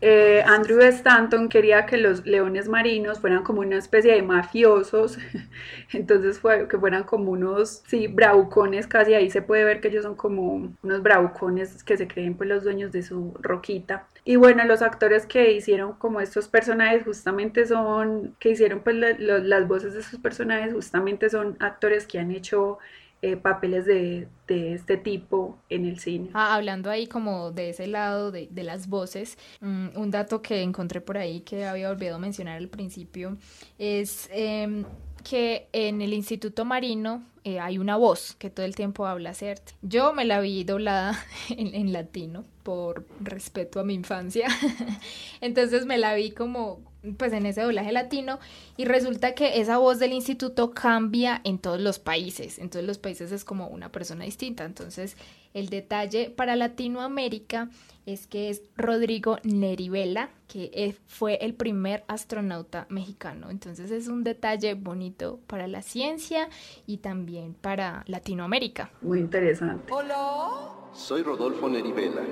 [0.00, 5.18] Eh, Andrew Stanton quería que los leones marinos fueran como una especie de mafiosos,
[5.92, 10.04] entonces fue que fueran como unos, sí, braucones, casi ahí se puede ver que ellos
[10.04, 14.06] son como unos braucones que se creen pues los dueños de su roquita.
[14.24, 19.66] Y bueno, los actores que hicieron como estos personajes justamente son, que hicieron pues las
[19.66, 22.78] voces de esos personajes justamente son actores que han hecho
[23.20, 26.30] eh, papeles de, este tipo en el cine.
[26.34, 31.00] Ah, hablando ahí como de ese lado de, las voces, mm, un dato que encontré
[31.00, 33.36] por ahí que había olvidado mencionar al principio
[33.76, 34.84] es em,
[35.22, 39.72] que en el Instituto Marino eh, hay una voz que todo el tiempo habla, ¿cierto?
[39.82, 41.18] Yo me la vi doblada
[41.50, 44.48] en, en latino por respeto a mi infancia.
[45.40, 48.38] Entonces me la vi como pues en ese doblaje latino
[48.76, 52.58] y resulta que esa voz del instituto cambia en todos los países.
[52.58, 54.64] En todos los países es como una persona distinta.
[54.64, 55.16] Entonces
[55.54, 57.70] el detalle para Latinoamérica
[58.06, 63.50] es que es Rodrigo Nerivela, que fue el primer astronauta mexicano.
[63.50, 66.48] Entonces es un detalle bonito para la ciencia
[66.86, 68.90] y también para Latinoamérica.
[69.02, 69.92] Muy interesante.
[69.92, 70.74] Hola.
[70.94, 72.22] Soy Rodolfo Nerivela.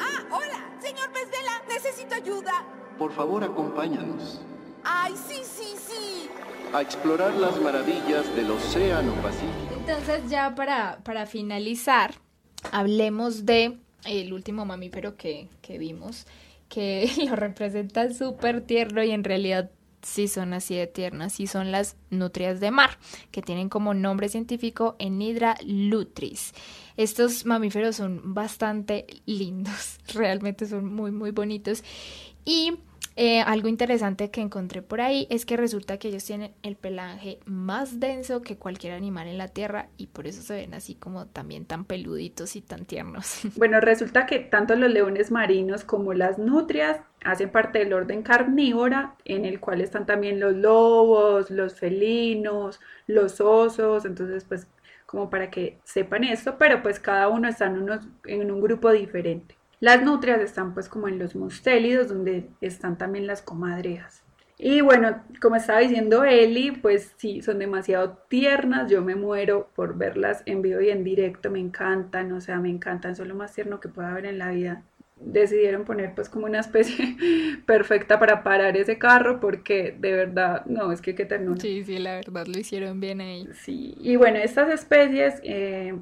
[0.00, 2.66] Ah, hola, señor Pesvela, necesito ayuda.
[3.00, 4.42] Por favor, acompáñanos.
[4.84, 6.28] Ay, sí, sí, sí.
[6.74, 9.74] A explorar las maravillas del Océano Pacífico.
[9.74, 12.12] Entonces ya para, para finalizar,
[12.72, 16.26] hablemos de el último mamífero que, que vimos,
[16.68, 19.70] que lo representa súper tierno y en realidad
[20.02, 22.98] sí son así de tiernas, sí son las nutrias de mar,
[23.30, 26.52] que tienen como nombre científico Enidra lutris.
[26.98, 31.82] Estos mamíferos son bastante lindos, realmente son muy, muy bonitos.
[32.44, 32.78] Y
[33.16, 37.38] eh, algo interesante que encontré por ahí es que resulta que ellos tienen el pelaje
[37.44, 41.26] más denso que cualquier animal en la Tierra y por eso se ven así como
[41.26, 43.40] también tan peluditos y tan tiernos.
[43.56, 49.14] Bueno, resulta que tanto los leones marinos como las nutrias hacen parte del orden carnívora
[49.24, 54.66] en el cual están también los lobos, los felinos, los osos, entonces pues
[55.04, 58.90] como para que sepan esto, pero pues cada uno está en, unos, en un grupo
[58.92, 59.56] diferente.
[59.80, 64.22] Las nutrias están pues como en los mustélidos, donde están también las comadrejas.
[64.62, 69.96] Y bueno, como estaba diciendo Eli, pues sí, son demasiado tiernas, yo me muero por
[69.96, 73.54] verlas en vivo y en directo, me encantan, o sea, me encantan, son lo más
[73.54, 74.82] tierno que pueda haber en la vida.
[75.16, 77.16] Decidieron poner pues como una especie
[77.66, 81.58] perfecta para parar ese carro porque de verdad, no, es que qué ternura.
[81.58, 83.48] Sí, sí, la verdad lo hicieron bien ahí.
[83.54, 85.40] Sí, y bueno, estas especies...
[85.42, 85.94] Eh,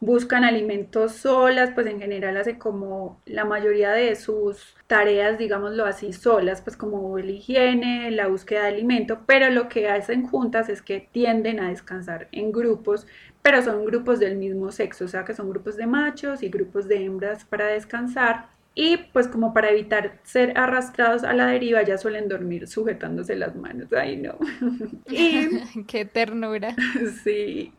[0.00, 6.12] buscan alimentos solas, pues en general hace como la mayoría de sus tareas, digámoslo así,
[6.12, 10.82] solas, pues como la higiene, la búsqueda de alimento, pero lo que hacen juntas es
[10.82, 13.06] que tienden a descansar en grupos,
[13.42, 16.88] pero son grupos del mismo sexo, o sea que son grupos de machos y grupos
[16.88, 18.48] de hembras para descansar.
[18.78, 23.56] Y pues como para evitar ser arrastrados a la deriva ya suelen dormir sujetándose las
[23.56, 23.90] manos.
[23.94, 24.36] Ay, no.
[25.10, 25.84] y...
[25.86, 26.76] Qué ternura.
[27.24, 27.72] Sí.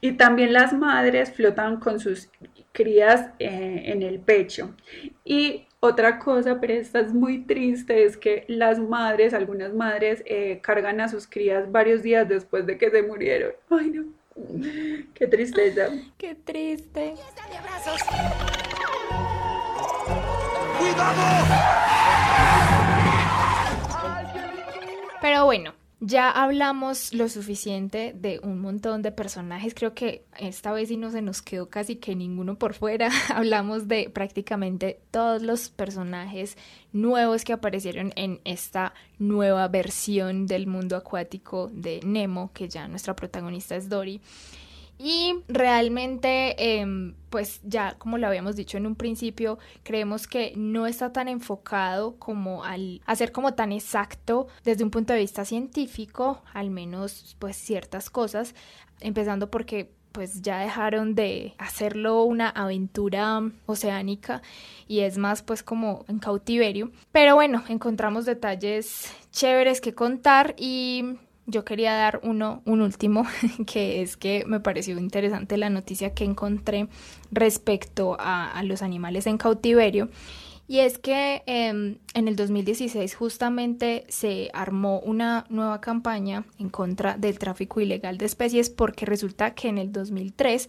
[0.00, 2.30] Y también las madres flotan con sus
[2.72, 4.74] crías eh, en el pecho.
[5.24, 10.60] Y otra cosa, pero esta es muy triste, es que las madres, algunas madres, eh,
[10.62, 13.52] cargan a sus crías varios días después de que se murieron.
[13.70, 14.04] Ay, no.
[15.14, 15.88] Qué tristeza.
[16.18, 17.14] Qué triste.
[20.78, 21.22] ¡Cuidado!
[25.20, 30.88] Pero bueno, ya hablamos lo suficiente de un montón de personajes, creo que esta vez
[30.88, 35.68] sí no se nos quedó casi que ninguno por fuera, hablamos de prácticamente todos los
[35.68, 36.56] personajes
[36.92, 43.14] nuevos que aparecieron en esta nueva versión del mundo acuático de Nemo, que ya nuestra
[43.14, 44.20] protagonista es Dory.
[45.04, 50.86] Y realmente, em, pues ya como lo habíamos dicho en un principio, creemos que no
[50.86, 56.44] está tan enfocado como al hacer como tan exacto desde un punto de vista científico,
[56.54, 58.54] al menos pues ciertas cosas,
[59.00, 64.40] empezando porque pues ya dejaron de hacerlo una aventura oceánica
[64.86, 66.92] y es más pues como en cautiverio.
[67.10, 71.16] Pero bueno, encontramos detalles chéveres que contar y
[71.46, 73.26] yo quería dar uno, un último,
[73.66, 76.88] que es que me pareció interesante la noticia que encontré
[77.30, 80.08] respecto a, los animales en cautiverio.
[80.68, 87.18] Y es que em, en el 2016 justamente se armó una nueva campaña en contra
[87.18, 90.68] del tráfico ilegal de especies porque resulta que en el 2003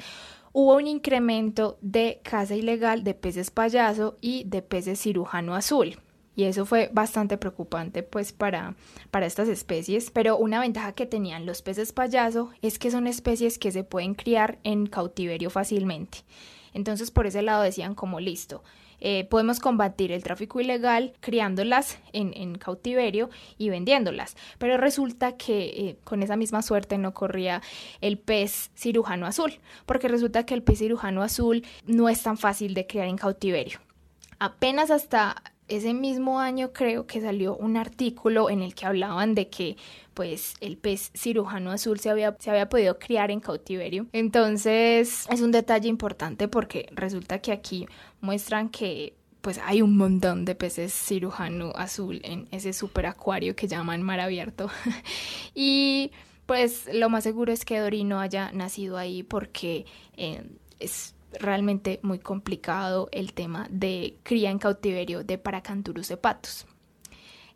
[0.52, 5.98] hubo un incremento de caza ilegal de peces payaso y de peces cirujano azul
[6.36, 8.76] y eso fue bastante preocupante pues para,
[9.12, 13.58] para estas especies, pero una ventaja que tenían los peces payaso es que son especies
[13.58, 16.20] que se pueden criar en cautiverio fácilmente.
[16.74, 18.64] Entonces por ese lado decían como listo,
[19.06, 24.38] eh, podemos combatir el tráfico ilegal criándolas en, cautiverio y vendiéndolas.
[24.58, 27.62] Pero resulta que eh, con esa misma suerte no corría
[28.00, 32.74] el pez cirujano azul, porque resulta que el pez cirujano azul no es tan fácil
[32.74, 33.80] de criar en cautiverio.
[34.40, 39.50] Apenas hasta ese mismo año creo que salió un artículo en el que hablaban de
[39.50, 39.78] que
[40.14, 44.08] pues el pez cirujano azul se había, se había podido criar en cautiverio.
[44.12, 47.88] Entonces es un detalle importante porque resulta que aquí
[48.22, 53.68] muestran que pues hay un montón de peces cirujano azul en ese super acuario que
[53.68, 54.70] llaman mar abierto.
[55.54, 56.12] y
[56.46, 59.86] pues lo más seguro es que Dory no haya nacido ahí porque
[60.16, 60.44] eh,
[60.80, 66.66] es realmente muy complicado el tema de cría en cautiverio de Paracanturus hepatus.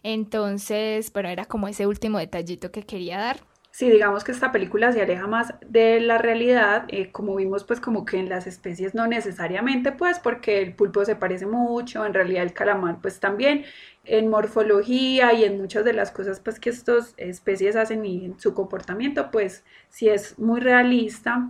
[0.04, 3.40] Entonces, bueno, era como ese último detallito que quería dar.
[3.72, 7.80] Sí, digamos que esta película se aleja más de la realidad, eh, como vimos pues
[7.80, 12.16] como que en las especies no necesariamente pues porque el pulpo se parece mucho, en
[12.16, 13.66] realidad el calamar pues también,
[14.04, 18.40] en morfología y en muchas de las cosas pues que estas especies hacen y en
[18.40, 21.48] su comportamiento pues sí es muy realista,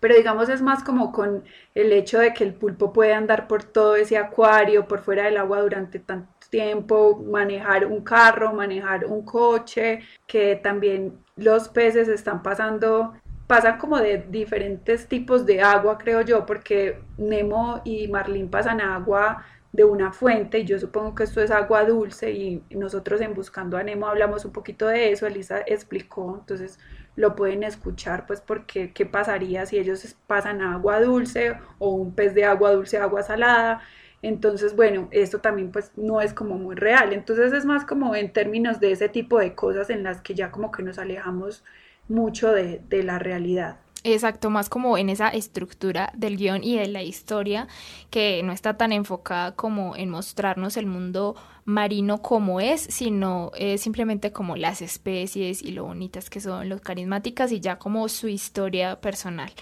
[0.00, 1.44] pero digamos es más como con
[1.74, 5.36] el hecho de que el pulpo puede andar por todo ese acuario, por fuera del
[5.36, 12.42] agua durante tanto tiempo, manejar un carro, manejar un coche, que también los peces están
[12.42, 13.14] pasando,
[13.46, 19.44] pasan como de diferentes tipos de agua, creo yo, porque Nemo y Marlín pasan agua
[19.72, 23.76] de una fuente y yo supongo que esto es agua dulce y nosotros en Buscando
[23.76, 26.78] a Nemo hablamos un poquito de eso, Elisa explicó, entonces
[27.18, 32.34] lo pueden escuchar pues porque qué pasaría si ellos pasan agua dulce o un pez
[32.34, 33.82] de agua dulce a agua salada
[34.22, 37.12] entonces, bueno, esto también pues no es como muy real.
[37.12, 40.50] Entonces es más como en términos de ese tipo de cosas en las que ya
[40.50, 41.64] como que nos alejamos
[42.08, 43.78] mucho de, de la realidad.
[44.04, 47.66] Exacto, más como en esa estructura del guion y de la historia
[48.10, 51.36] que no está tan enfocada como en mostrarnos el mundo
[51.68, 57.52] marino como es, sino simplemente como las especies y lo bonitas que son, los carismáticas
[57.52, 59.52] y ya como su historia personal.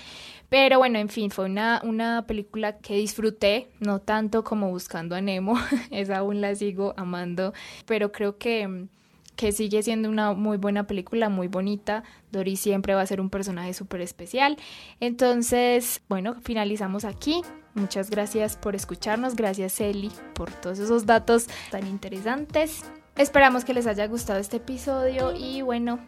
[0.48, 5.20] Pero bueno, en fin, fue una, una película que disfruté, no tanto como Buscando a
[5.20, 5.54] Nemo,
[5.90, 7.52] esa aún la sigo amando,
[7.86, 8.86] pero creo que,
[9.34, 12.04] que sigue siendo una muy buena película, muy bonita.
[12.30, 14.56] Dory siempre va a ser un personaje súper especial.
[15.00, 17.42] Entonces, bueno, finalizamos aquí.
[17.76, 22.82] Muchas gracias por escucharnos, gracias Eli por todos esos datos tan interesantes.
[23.16, 25.98] Esperamos que les haya gustado este episodio y bueno,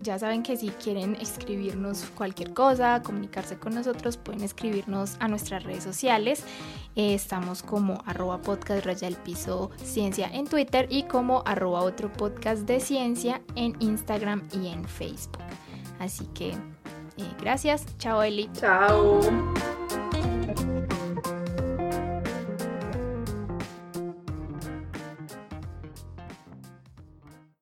[0.00, 5.64] ya saben que si quieren escribirnos cualquier cosa, comunicarse con nosotros, pueden escribirnos a nuestras
[5.64, 6.44] redes sociales.
[6.94, 12.12] Eh, estamos como arroba podcast raya el piso ciencia en Twitter y como arroba otro
[12.12, 15.44] podcast de ciencia en Instagram y en Facebook.
[15.98, 16.54] Así que
[17.40, 17.84] gracias.
[17.98, 18.50] Chao, Eli.
[18.52, 19.20] Chao.